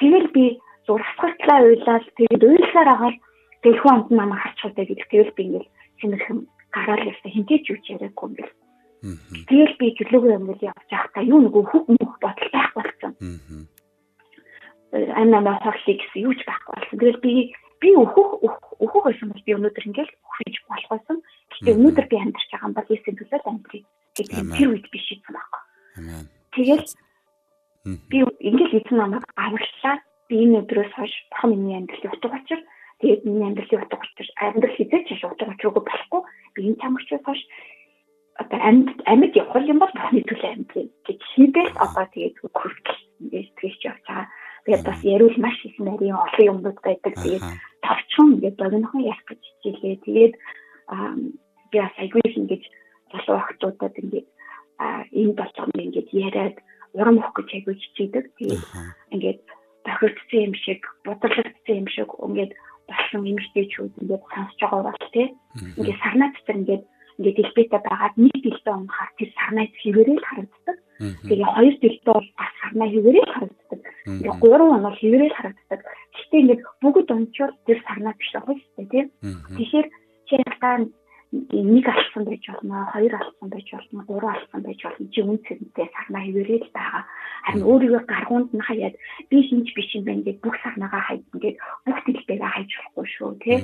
Тэгэл 0.02 0.28
би 0.34 0.44
зур 0.90 1.02
асгалтлаа 1.06 1.60
уйлаад 1.70 2.06
тэгээд 2.18 2.44
уйлсаар 2.50 2.90
агаад 2.98 3.18
дэлхүү 3.62 3.92
амт 3.94 4.10
намайг 4.10 4.42
харч 4.42 4.58
чаддаг 4.58 4.86
гэдэг. 4.90 5.10
Тэгэл 5.14 5.38
би 5.38 5.44
ингээд 5.46 5.68
синэрхэн 6.02 6.40
гараал 6.74 7.10
ястаа 7.10 7.32
хинтээч 7.32 7.66
юу 7.70 7.80
ч 7.84 7.86
яриаггүй 7.96 8.26
юм 8.30 8.34
бэл. 8.38 8.54
Тэгэл 9.48 9.74
би 9.80 9.88
жилүүгээ 9.96 10.38
өмнө 10.38 10.56
явж 10.60 10.90
байхдаа 10.92 11.24
юу 11.24 11.40
нэг 11.40 11.56
хөг 11.56 11.86
мөх 11.88 12.14
бодол 12.20 12.50
байх 12.52 12.72
болсон. 12.76 13.14
Амнаа 14.92 15.56
хорлыг 15.64 15.98
гэсэн 16.04 16.24
юу 16.28 16.34
ч 16.36 16.44
байхгүй 16.44 16.74
болсон. 16.76 16.98
Тэгэл 17.00 17.24
би 17.24 17.34
би 17.80 17.90
өөхөх 17.96 18.44
өөхөх 18.44 19.04
байсан 19.08 19.32
бол 19.32 19.44
би 19.48 19.56
өнөөдөр 19.56 19.88
ингээл 19.88 20.12
өөхөж 20.12 20.56
болох 20.68 20.90
байсан. 20.92 21.18
Гэхдээ 21.48 21.78
өнөөдөр 21.80 22.08
би 22.12 22.18
амьдарч 22.20 22.50
байгаа 22.52 22.68
юм 22.68 22.76
бол 22.76 22.92
ийсэн 22.92 23.16
төлөө 23.16 23.40
амьдрий 23.48 23.84
гэдэг 24.20 24.48
тэр 24.60 24.68
үед 24.68 24.88
би 24.92 25.00
шийдсэн 25.00 25.34
байхгүй. 25.36 25.62
Тэгэл 26.60 26.88
би 28.12 28.18
ингээл 28.20 28.78
эзэн 28.84 28.98
намайг 29.00 29.24
аварлаа. 29.40 29.96
Би 30.28 30.36
энэ 30.44 30.62
өдрөөс 30.62 30.92
хойш 30.94 31.14
бурхан 31.32 31.50
миний 31.56 31.78
амьдралын 31.80 32.14
утга 32.14 32.36
учир 32.36 32.60
тэгээд 33.00 33.22
миний 33.26 33.48
амьдралын 33.48 33.84
утга 33.84 33.98
учир 34.04 34.30
амьдрал 34.40 34.76
хизээч 34.76 35.08
ч 35.16 35.24
утга 35.24 35.52
учиргүй 35.52 35.84
болохгүй 35.84 36.22
би 36.56 36.60
энэ 36.68 36.82
чамгчаас 36.82 37.24
хойш 37.26 37.42
одоо 38.40 38.60
амьд 38.60 38.90
амьд 39.12 39.34
явах 39.36 39.68
юм 39.68 39.80
бол 39.84 39.94
бурхны 39.96 40.24
төлөө 40.24 40.50
амьд 40.56 40.72
гэж 41.08 41.20
хийгээл 41.36 41.74
одоо 41.84 42.06
тэгээд 42.14 42.36
хүртэл 42.56 43.00
тэгж 43.60 43.80
явж 43.84 44.04
байгаа. 44.08 44.28
Тэгээд 44.64 44.84
бас 44.88 45.00
ярил 45.04 45.36
маш 45.38 45.58
их 45.66 45.76
нарийн 45.80 46.16
олон 46.16 46.46
юмнууд 46.52 46.80
байдаг. 46.84 47.14
Тэгээд 47.20 47.46
товчхон 47.84 48.28
ингээд 48.40 48.60
богинохон 48.60 49.02
ярих 49.12 49.24
гэж 49.28 49.42
хичээлээ. 49.44 49.98
Тэгээд 50.06 50.34
би 51.72 51.78
бас 51.84 51.96
айгүй 52.00 52.22
ингэж 52.24 52.64
залуу 53.12 53.38
охтуудад 53.44 53.96
ингээд 54.00 54.28
энэ 55.20 55.34
болгоно 55.36 55.80
ингээд 55.84 56.10
яриад 56.16 56.58
урам 56.96 57.20
өгөх 57.20 57.36
гэж 57.44 57.50
айгүй 57.60 57.76
хичээдэг. 57.76 58.26
Тэгээд 58.40 58.64
ингээд 59.14 59.40
тохирдсон 59.84 60.40
юм 60.48 60.56
шиг, 60.64 60.82
бодлогдсон 61.04 61.76
юм 61.82 61.88
шиг 61.92 62.10
ингээд 62.14 62.52
болсон 62.90 63.22
эмэгтэйчүүд 63.30 63.94
ингээд 64.02 64.24
сонсож 64.34 64.60
байгаа 64.60 64.84
бол 64.90 65.10
тий. 65.14 65.28
Ингээд 65.78 66.02
сарнаа 66.04 66.30
дотор 66.34 66.58
ингээд 66.60 66.84
ингээд 67.20 67.38
дэлбэтэй 67.38 67.82
байгаад 67.84 68.16
нэг 68.18 68.36
дэлбээ 68.44 68.76
унахаар 68.76 69.12
тэр 69.18 69.30
сарнаа 69.38 69.66
хэвээрээ 69.70 70.18
л 70.20 70.28
харагддаг. 70.30 70.78
Тэгээ 71.30 71.50
хоёр 71.56 71.76
дэлбээ 71.80 72.16
бол 72.16 72.30
бас 72.40 72.52
сарнаа 72.60 72.90
хэвээрээ 72.90 73.26
л 73.28 73.36
харагддаг. 73.36 73.80
Ингээд 74.08 74.40
гурван 74.40 74.74
он 74.76 74.84
бол 74.88 74.98
хэвээрээ 75.00 75.30
л 75.30 75.38
харагддаг. 75.40 75.82
Гэхдээ 76.16 76.42
ингээд 76.42 76.62
бүгд 76.82 77.10
унчвал 77.12 77.56
тэр 77.68 77.80
сарнаа 77.88 78.14
биш 78.16 78.32
байх 78.34 78.48
шүү 78.48 78.74
дээ 78.78 78.88
тий. 78.92 79.04
Тэгэхээр 79.58 79.88
чи 80.28 80.34
ястаа 80.48 80.74
нэг 81.32 81.86
алсан 81.88 82.26
байж 82.26 82.44
болно, 82.50 82.90
хоёр 82.94 83.14
алсан 83.16 83.50
байж 83.50 83.68
болно, 83.72 84.04
гурван 84.08 84.36
алсан 84.36 84.62
байж 84.66 84.82
болно. 84.84 85.10
Чи 85.14 85.22
үн 85.22 85.38
цэнтэй 85.46 85.88
сарнаа 85.94 86.24
хэвээрээ 86.26 86.60
л 86.66 86.74
байгаа. 86.74 87.04
Харин 87.46 87.68
өөрийгөө 87.70 88.02
гаргуунд 88.10 88.50
нь 88.54 88.66
хаяад 88.66 88.96
би 89.30 89.38
хинч 89.46 89.68
биш 89.78 89.90
юм 89.94 90.04
байна 90.10 90.26
гэдэг 90.26 90.42
бүх 90.42 90.58
сарнаагаа 90.64 91.04
хайд 91.06 91.24
ингээд 91.34 91.58
бүх 91.86 92.00
дэлбэгээ 92.06 92.50
хайж 92.50 92.70
болохгүй 92.74 93.08
шүү, 93.14 93.32
тий. 93.46 93.58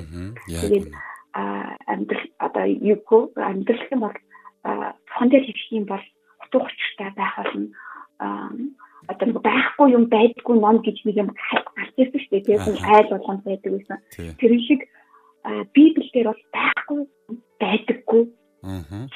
Тэгээд 0.45 0.87
амьдрал 1.35 2.27
одоо 2.37 2.65
юу 2.69 3.19
амьдрал 3.33 3.85
юм 3.91 4.01
бол 4.05 4.17
хон 5.17 5.27
дээр 5.29 5.45
хийх 5.49 5.71
юм 5.73 5.85
бол 5.89 6.05
утга 6.45 6.69
учиртай 6.69 7.09
байх 7.17 7.33
болно 7.41 7.73
одоо 9.07 9.27
байхгүй 9.41 9.93
юм 9.93 10.05
байдгүй 10.09 10.55
ном 10.59 10.81
гэж 10.81 10.97
нэг 11.05 11.17
юм 11.17 11.29
гарч 11.33 11.93
ирсэн 11.97 12.19
шүү 12.21 12.31
дээ. 12.31 12.45
Тэгээд 12.45 12.85
айл 12.85 13.09
болгонд 13.13 13.43
байдаг 13.45 13.71
гэсэн. 13.73 13.97
Тэр 14.39 14.51
шиг 14.65 14.81
Библиэлд 15.45 16.25
бол 16.25 16.43
байхгүй 16.53 16.99
байдаггүй. 17.61 18.23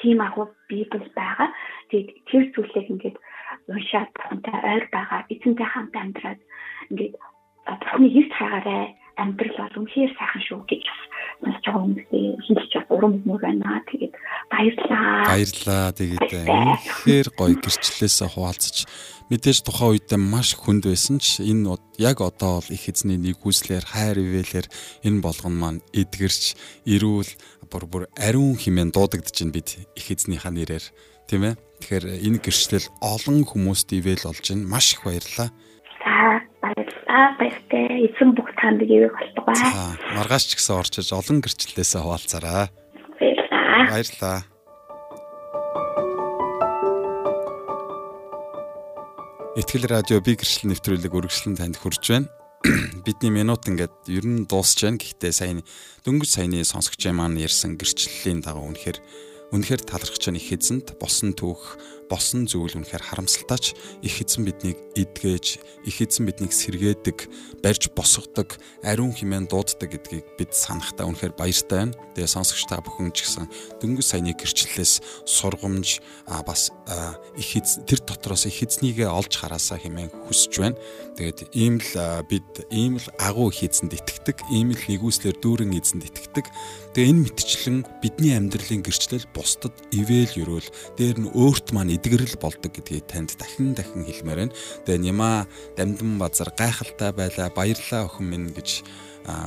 Тийм 0.01 0.21
агуу 0.21 0.53
Библи 0.69 1.09
байгаа. 1.17 1.49
Тэгээд 1.89 2.09
тэр 2.29 2.43
зүйлийг 2.53 2.87
ингээд 2.93 3.17
уншаад 3.69 4.09
бурхантай 4.13 4.57
ойр 4.61 4.85
байгаа, 4.93 5.25
эзэнтэй 5.33 5.65
хамт 5.65 5.95
амьдраад 5.97 6.41
ингээд 6.93 7.13
бурхны 7.65 8.07
хийх 8.13 8.29
цагаараа 8.37 8.93
амьдрал 9.19 9.57
бол 9.59 9.79
үнэхээр 9.83 10.11
сайхан 10.15 10.43
шүү 10.47 10.61
гэж 10.65 10.85
сонсож 11.39 11.63
байгаа 11.63 11.83
хүмүүсээ 11.83 12.25
хэлж 12.47 12.71
бас 12.75 12.87
урам 12.91 13.13
өгмөр 13.19 13.41
байна. 13.43 13.83
Тэгээд 13.87 14.15
баярлаа. 14.51 15.27
Баярлаа. 15.27 15.85
Тэгээд 15.95 16.31
үнэхээр 16.47 17.27
гоё 17.35 17.55
гэрчлэлээсээ 17.59 18.29
хуваалцаж 18.33 18.77
мэдээж 19.29 19.57
тухайн 19.61 19.93
үед 19.93 20.09
маш 20.17 20.57
хүнд 20.57 20.89
байсан 20.89 21.21
ч 21.21 21.45
энэ 21.45 21.77
яг 22.01 22.17
одоо 22.19 22.59
бол 22.59 22.73
их 22.73 22.89
эзний 22.89 23.21
нэгүслэр 23.21 23.85
хайр 23.85 24.17
ивэлэр 24.17 24.67
энэ 25.05 25.21
болгон 25.21 25.53
маань 25.53 25.85
эдгэрч 25.93 26.57
эрүүл 26.89 27.31
бүр 27.69 27.83
бүр 27.85 28.03
ариун 28.17 28.57
хэмээн 28.57 28.89
дуудагдж 28.89 29.37
байна 29.45 29.53
бид 29.53 29.85
их 29.93 30.07
эзнийхаа 30.09 30.49
нэрээр 30.49 30.85
тийм 31.29 31.45
ээ 31.45 31.55
тэгэхээр 31.77 32.05
энэ 32.25 32.41
гэрчлэл 32.41 32.89
олон 33.05 33.45
хүмүүст 33.45 33.93
ивэл 33.93 34.25
болж 34.25 34.45
байна 34.49 34.65
маш 34.65 34.97
их 34.97 35.05
баярлалаа 35.05 35.49
за 35.53 36.38
баярлалаа 36.79 37.35
баяртай. 37.35 38.07
Эзэн 38.07 38.31
бүх 38.35 38.49
танд 38.55 38.81
ивэх 38.83 39.11
болтугай 39.11 39.55
за 39.59 39.99
маргааш 40.15 40.43
ч 40.47 40.51
гэсэн 40.55 40.79
орчиж 40.79 41.07
олон 41.11 41.43
гэрчлэлээсээ 41.43 42.01
хуваалцаараа 42.01 42.71
баярлалаа. 43.19 43.87
Баярлалаа. 43.91 44.39
Итгэл 49.59 49.91
радио 49.91 50.23
би 50.23 50.39
гэрчлэл 50.39 50.71
нэвтрүүлэг 50.71 51.11
үргэлжлэн 51.11 51.59
танд 51.59 51.75
хүрж 51.83 52.03
байна. 52.07 52.31
Бидний 53.05 53.31
минут 53.31 53.67
ингээд 53.67 54.07
ер 54.07 54.23
нь 54.23 54.47
дуусч 54.47 54.87
байна. 54.87 54.99
Гэхдээ 54.99 55.33
сайн 55.35 55.59
дөнгөж 56.07 56.29
саяны 56.31 56.63
сонсогч 56.63 57.03
маань 57.11 57.35
ярьсан 57.35 57.75
гэрчлэлийн 57.75 58.39
дагуу 58.39 58.71
үнэхээр 58.71 58.99
үнэхээр 59.51 59.81
талархаж 59.83 60.23
байгаа 60.31 60.39
их 60.39 60.53
эзэнд 60.55 60.87
босон 61.01 61.35
түүх 61.35 61.75
босон 62.09 62.49
зүйл 62.49 62.75
үнэхээр 62.81 63.05
харамсалтайч 63.05 63.77
их 64.01 64.15
эзэн 64.19 64.43
биднийг 64.49 64.77
эдгэж 64.97 65.61
их 65.85 65.97
эзэн 66.01 66.25
биднийг 66.25 66.51
сэргээдэг 66.51 67.29
барьж 67.61 67.93
босгодог 67.93 68.57
ариун 68.83 69.13
хэмээн 69.13 69.47
дууддаг 69.47 69.93
гэдгийг 69.93 70.25
бид 70.35 70.51
санахтаа 70.57 71.05
үнэхээр 71.05 71.37
баяртай 71.37 71.93
байна. 71.93 71.97
Тэгээ 72.17 72.33
сонсогч 72.33 72.65
та 72.67 72.81
бүхэн 72.81 73.13
ч 73.13 73.23
гэсэн 73.23 73.45
дөнгөж 73.79 74.05
саяны 74.05 74.33
гэрчлэлээс 74.33 75.25
сургамж 75.29 76.01
бас 76.43 76.73
их 77.37 77.49
эз 77.55 77.79
тэр 77.85 78.01
дотроос 78.03 78.49
их 78.49 78.59
эзнийгээ 78.63 79.07
олж 79.07 79.39
хараасаа 79.39 79.77
хэмээн 79.79 80.09
хүсэж 80.27 80.53
байна. 80.59 80.79
Тэгээд 81.19 81.39
ийм 81.53 81.77
л 81.77 81.91
бид 82.25 82.47
ийм 82.71 82.97
л 82.97 83.07
агуу 83.19 83.51
их 83.51 83.63
эзэнд 83.63 83.93
итгэдэг, 83.93 84.49
ийм 84.49 84.71
л 84.71 84.83
нэгүслэр 84.87 85.35
дүүрэн 85.35 85.75
эзэнд 85.75 86.07
итгэдэг. 86.07 86.47
Тэгээ 86.95 87.11
энэ 87.11 87.23
мэтчлэн 87.27 87.77
бидний 87.99 88.33
амьдралын 88.39 88.81
гэрчлэл 88.81 89.27
бусдад 89.35 89.75
ивэл 89.91 90.31
өрөөл 90.39 90.69
дээр 90.95 91.17
нь 91.27 91.31
өөрт 91.35 91.75
маань 91.75 91.98
эдгэрэл 91.99 92.39
болдог 92.39 92.71
гэдгийг 92.71 93.05
танд 93.11 93.35
дахин 93.35 93.75
дахин 93.75 94.07
хэлмээр 94.07 94.39
байна. 94.47 94.55
Тэгээ 94.87 95.03
Нима 95.03 95.45
дамдын 95.75 96.15
базар 96.15 96.55
гайхалтай 96.55 97.11
байлаа 97.11 97.51
баярлаа 97.51 98.07
охин 98.07 98.31
минь 98.31 98.49
гэж 98.55 98.87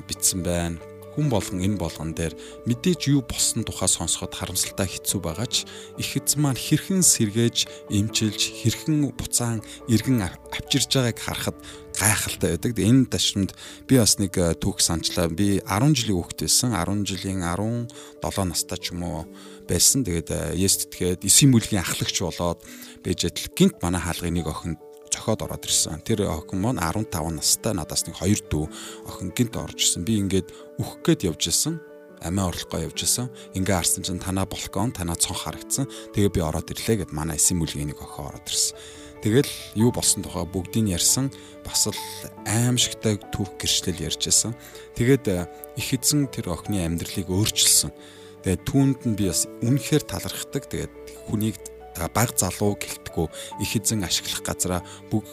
бичсэн 0.07 0.45
байна 0.45 0.77
хүн 1.13 1.29
болгон 1.29 1.61
энэ 1.61 1.77
болгон 1.77 2.17
дээр 2.17 2.33
мэдээж 2.65 3.13
юу 3.13 3.21
болсон 3.21 3.65
тухай 3.69 3.89
сонсоход 3.89 4.33
харамсалтай 4.33 4.89
хэцүү 4.89 5.21
байгаа 5.21 5.49
ч 5.49 5.69
их 6.01 6.17
эзэн 6.17 6.41
маань 6.41 6.57
хэрхэн 6.57 7.05
сэргээж 7.05 7.69
эмчилж 7.93 8.41
хэрхэн 8.65 9.13
буцаан 9.13 9.61
иргэн 9.93 10.25
авчирж 10.25 10.89
байгааг 10.89 11.19
харахад 11.21 11.59
гайхалтай 12.01 12.57
байдаг. 12.57 12.73
Энэ 12.81 13.13
ташрамд 13.13 13.53
би 13.85 14.01
бас 14.01 14.17
нэг 14.17 14.33
түүх 14.33 14.81
санчлаа. 14.81 15.29
Би 15.29 15.61
10 15.61 15.93
жилийн 15.93 16.17
хүүхэд 16.17 16.49
байсан. 16.49 16.73
10 16.73 17.05
жилийн 17.05 17.45
17 17.45 18.49
настай 18.49 18.79
ч 18.81 18.97
юм 18.97 19.05
уу 19.05 19.29
байсан. 19.73 20.05
Тэгээд 20.05 20.29
Есүс 20.53 20.93
тэтгээд 20.93 21.25
9 21.25 21.49
бүлгийн 21.49 21.81
ахлагч 21.81 22.17
болоод 22.21 22.61
байж 23.01 23.21
адил 23.25 23.49
гинт 23.57 23.81
манай 23.81 24.05
хаалгын 24.05 24.37
нэг 24.37 24.47
охин 24.53 24.77
зохиод 25.09 25.41
ороод 25.49 25.65
ирсэн. 25.65 26.05
Тэр 26.05 26.29
охин 26.29 26.61
маань 26.61 26.81
15 26.81 27.09
настай 27.33 27.73
надаас 27.73 28.05
нэг 28.05 28.21
хоёр 28.21 28.41
дүү 28.45 28.65
охин 29.09 29.33
гинт 29.33 29.57
орж 29.57 29.81
ирсэн. 29.81 30.05
Би 30.05 30.21
ингээд 30.21 30.53
үхэх 30.77 31.01
гээд 31.01 31.27
явж 31.33 31.49
исэн 31.49 31.81
амиа 32.23 32.49
орлогоо 32.49 32.87
явж 32.87 33.03
исэн. 33.03 33.29
Ингээ 33.55 33.77
харсан 33.83 34.07
чинь 34.07 34.23
танаа 34.23 34.47
балкон, 34.47 34.95
танаа 34.95 35.19
цонх 35.19 35.43
харагдсан. 35.43 35.91
Тэгээ 36.15 36.31
би 36.31 36.41
ороод 36.41 36.71
ирлээ 36.71 37.03
гэд 37.03 37.13
манай 37.13 37.37
эсийн 37.37 37.59
мүлгийн 37.59 37.91
нэг 37.91 37.99
охин 37.99 38.31
ороод 38.31 38.47
ирсэн. 38.47 38.79
Тэгэл 39.23 39.51
юу 39.79 39.91
болсон 39.95 40.23
тухай 40.23 40.47
бүгдийг 40.47 40.99
ярьсан. 40.99 41.31
Бас 41.63 41.87
л 41.87 41.99
аимшигтай 42.47 43.19
түүх 43.31 43.55
гэрчлэл 43.59 44.11
ярьж 44.11 44.27
исэн. 44.27 44.55
Тэгээд 44.99 45.25
э, 45.31 45.47
их 45.79 45.95
эзэн 45.95 46.27
тэр 46.27 46.51
охины 46.51 46.83
амьдралыг 46.83 47.31
өөрчилсөн. 47.31 47.95
Тэгээд 48.43 48.63
түүнд 48.67 49.01
нь 49.07 49.17
би 49.19 49.31
бас 49.31 49.47
үнэхээр 49.63 50.05
талархдаг. 50.07 50.67
Тэгээд 50.67 50.95
хүнийг 51.31 51.57
баг 52.15 52.33
залуу 52.35 52.75
гэлтгүү 52.81 53.27
их 53.61 53.73
эзэн 53.77 54.03
ашиглах 54.03 54.43
газараа 54.43 54.81
бүх 55.13 55.29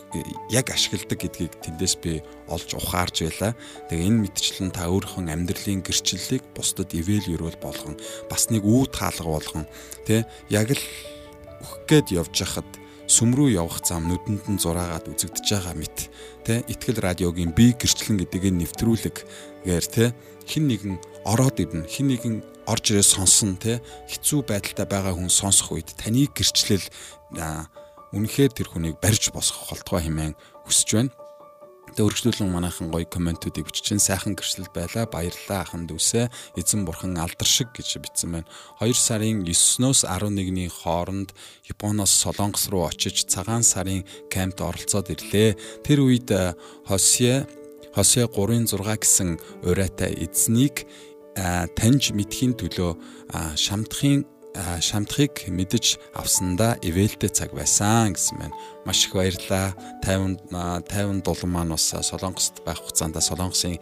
яг 0.52 0.70
ашигладаг 0.70 1.16
гэдгийг 1.16 1.56
тэндээс 1.64 1.96
би 2.04 2.20
олж 2.52 2.76
ухаарж 2.76 3.24
байлаа. 3.24 3.56
Тэгээ 3.88 4.08
энэ 4.12 4.22
мэдчлэн 4.28 4.72
та 4.76 4.92
өөрийнхөө 4.92 5.24
амьдралын 5.24 5.82
гэрчлэлийг 5.82 6.44
бусдад 6.52 6.92
ивэл 6.92 7.32
өрөөл 7.32 7.60
болгон 7.64 7.96
бас 8.28 8.52
нэг 8.52 8.68
үү 8.68 8.92
таалга 8.92 9.40
болгон 9.40 9.66
тэ 10.04 10.28
яг 10.52 10.76
л 10.76 10.84
өөх 11.64 11.88
гээд 11.88 12.08
явж 12.20 12.36
хахад 12.44 12.68
сүм 13.10 13.34
рүү 13.34 13.58
явах 13.58 13.82
зам 13.82 14.06
нүдэнд 14.06 14.46
нь 14.54 14.62
зураагаад 14.62 15.10
үзэгдэж 15.10 15.48
байгаа 15.50 15.76
мэт 15.80 15.98
тэ 16.46 16.62
итгэл 16.70 17.02
радиогийн 17.02 17.56
би 17.58 17.74
гэрчлэн 17.74 18.22
гэдгийг 18.22 18.54
нэвтрүүлэг 18.54 19.18
гээр 19.66 19.86
тэ 19.90 20.14
хин 20.46 20.70
нэгэн 20.70 20.96
ороод 21.26 21.58
ирнэ 21.58 21.90
хин 21.90 22.14
нэгэн 22.14 22.36
орж 22.70 22.94
ирээ 22.94 23.06
сонсон 23.06 23.58
те 23.58 23.82
хэцүү 24.08 24.46
байдалтай 24.46 24.86
байгаа 24.86 25.18
хүн 25.18 25.34
сонсох 25.34 25.74
үед 25.74 25.98
таны 25.98 26.30
гэрчлэл 26.30 26.86
үнэхээр 28.14 28.52
тэр 28.54 28.68
хүнийг 28.70 29.02
барьж 29.02 29.34
босгох 29.34 29.74
болтгой 29.74 30.06
хэмээн 30.06 30.34
хүсэж 30.66 30.90
байна. 30.94 31.14
Тэгээ 31.90 32.06
өргөжлүүлэн 32.06 32.54
манайхан 32.54 32.94
гоё 32.94 33.06
комментуудыг 33.10 33.66
бичиж 33.66 33.98
сайхан 33.98 34.38
гэрчлэл 34.38 34.70
байла 34.70 35.10
баярлалаа 35.10 35.66
ахын 35.66 35.90
дүүсээ 35.90 36.30
эзэн 36.62 36.86
бурхан 36.86 37.18
алдар 37.18 37.50
шиг 37.50 37.74
гэж 37.74 37.98
бичсэн 37.98 38.30
байна. 38.30 38.50
2 38.78 38.94
сарын 38.94 39.42
9-ноос 39.42 40.06
11-ний 40.06 40.70
хооронд 40.70 41.34
Японоос 41.66 42.14
Солонгос 42.14 42.70
руу 42.70 42.86
очиж 42.86 43.26
цагаан 43.26 43.66
сарын 43.66 44.06
кампт 44.30 44.62
оролцоод 44.62 45.10
ирлээ. 45.10 45.58
Тэр 45.82 46.06
үед 46.06 46.30
Хосе 46.86 47.50
Хосе 47.98 48.30
3-6 48.30 48.78
гэсэн 48.86 49.30
урайтай 49.66 50.14
эзнийг 50.14 50.86
таньж 51.76 52.12
мэдхийн 52.16 52.54
төлөө 52.60 52.92
шамтхын 53.56 54.26
шамтхыг 54.58 55.46
мэдэж 55.48 56.02
авсандаа 56.18 56.76
ивэлтэй 56.82 57.30
цаг 57.30 57.54
байсан 57.54 58.18
гэсэн 58.18 58.36
байна. 58.42 58.56
Маш 58.86 59.06
их 59.06 59.14
баярлалаа. 59.14 59.78
50 60.04 60.50
50 60.90 61.22
дулан 61.22 61.52
маань 61.54 61.70
бас 61.70 61.94
Солонгост 61.94 62.66
байх 62.66 62.82
хугацаанд 62.82 63.22
Солонгосын 63.22 63.78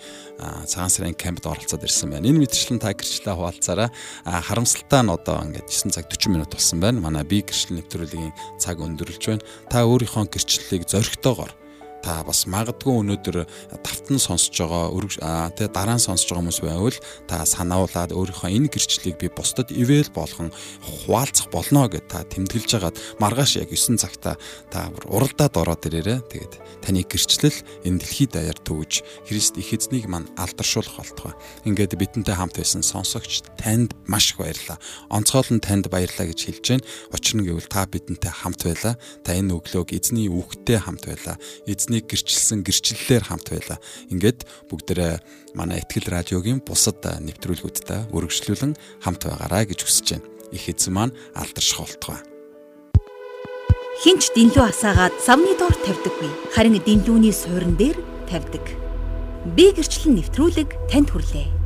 цагаан 0.68 0.92
сарын 0.92 1.16
кампд 1.16 1.48
оролцоод 1.48 1.84
ирсэн 1.88 2.12
байна. 2.12 2.28
Энэ 2.28 2.44
мэтчлэн 2.44 2.84
та 2.84 2.92
гэрчлээ 2.92 3.36
хуваалцаараа 3.36 3.90
харамсалтай 4.28 5.02
нь 5.08 5.14
одоо 5.14 5.40
ингээд 5.48 5.72
9 5.72 5.96
цаг 5.96 6.06
40 6.12 6.36
минут 6.36 6.52
болсон 6.52 6.80
байна. 6.84 7.00
Манай 7.00 7.24
би 7.24 7.42
гэрчлэл 7.42 7.80
нэвтрүүлгийн 7.80 8.60
цаг 8.60 8.84
өндөрлж 8.84 9.24
байна. 9.24 9.48
Та 9.72 9.88
өөрийнхөө 9.88 10.28
гэрчлэлийг 10.30 10.84
зоригтойгоор 10.84 11.67
та 12.04 12.24
бас 12.28 12.46
магадгүй 12.48 12.94
өнөөдөр 13.02 13.38
тавтан 13.84 14.20
сонсож 14.20 14.56
байгаа 14.58 15.52
тэгээ 15.56 15.72
дараа 15.74 15.98
нь 15.98 16.06
сонсож 16.06 16.30
байгаа 16.30 16.42
хүмүүс 16.44 16.62
байвал 16.64 16.98
та 17.28 17.46
санаулаад 17.46 18.12
өөрийнхөө 18.16 18.50
энэ 18.52 18.72
гэрчлэлийг 18.72 19.18
би 19.22 19.28
бусдад 19.32 19.72
ивэл 19.74 20.10
болгон 20.14 20.50
хуваалцах 20.82 21.50
болно 21.52 21.88
гэд 21.90 22.06
та 22.10 22.24
тэмдэглэж 22.28 22.72
хагаад 22.72 22.98
маргааш 23.20 23.62
яг 23.62 23.70
9 23.74 23.98
цагта 23.98 24.38
та 24.72 24.92
уралдаад 25.08 25.54
ороод 25.58 25.88
ирээрээ 25.88 26.20
тэгээд 26.30 26.54
таны 26.84 27.04
гэрчлэл 27.04 27.58
энэ 27.88 28.00
дэлхийд 28.00 28.32
даяар 28.36 28.60
төвж 28.62 29.04
Христ 29.28 29.58
их 29.58 29.74
эзнийг 29.74 30.08
мань 30.08 30.28
алдаршуулах 30.38 30.98
болтугай. 31.00 31.34
Ингээд 31.66 31.96
бидэнтэй 31.98 32.36
хамт 32.36 32.56
байсан 32.56 32.84
сонсогч 32.84 33.44
танд 33.60 33.96
маш 34.08 34.32
их 34.32 34.38
баярлалаа. 34.40 34.80
Онцгойлон 35.10 35.60
танд 35.60 35.88
баярлалаа 35.92 36.32
гэж 36.32 36.40
хэлж 36.48 36.66
байна. 36.68 36.88
Учир 37.12 37.36
нь 37.40 37.48
гэвэл 37.48 37.68
та 37.68 37.88
бидэнтэй 37.88 38.32
хамт 38.32 38.64
байлаа. 38.64 38.96
Та 39.24 39.36
энэ 39.36 39.56
өглөөг 39.56 39.92
эзний 39.96 40.28
үгтэй 40.28 40.80
хамт 40.80 41.08
байлаа. 41.08 41.36
Эзний 41.68 41.87
эзнийг 41.88 42.12
гэрчилсэн 42.12 42.68
гэрчлэлээр 42.68 43.24
хамт 43.32 43.48
байлаа. 43.48 43.80
Ингээд 44.12 44.44
бүгдээрээ 44.68 45.56
манай 45.56 45.80
ихтгэл 45.80 46.12
радиогийн 46.12 46.60
бусад 46.60 47.00
нэвтрүүлгүүдтэй 47.00 48.12
үргэлжлүүлэн 48.12 48.76
хамт 49.08 49.22
байгаарай 49.24 49.72
гэж 49.72 49.88
хүсэж 49.88 50.20
байна. 50.20 50.28
Их 50.52 50.68
эзэн 50.68 50.92
маань 50.92 51.16
алдарших 51.32 51.80
болтугай. 51.80 52.20
Хинч 54.04 54.36
дэнлүү 54.36 54.66
асаагаад 54.68 55.16
савны 55.24 55.56
доор 55.56 55.76
тавьдаггүй. 55.80 56.32
Харин 56.52 56.76
дэнлүүний 56.84 57.32
суурин 57.32 57.80
дээр 57.80 57.98
тавьдаг. 58.28 58.68
Би 59.56 59.72
гэрчлэн 59.72 60.20
нэвтрүүлэг 60.20 60.92
танд 60.92 61.16
хүрлээ. 61.16 61.57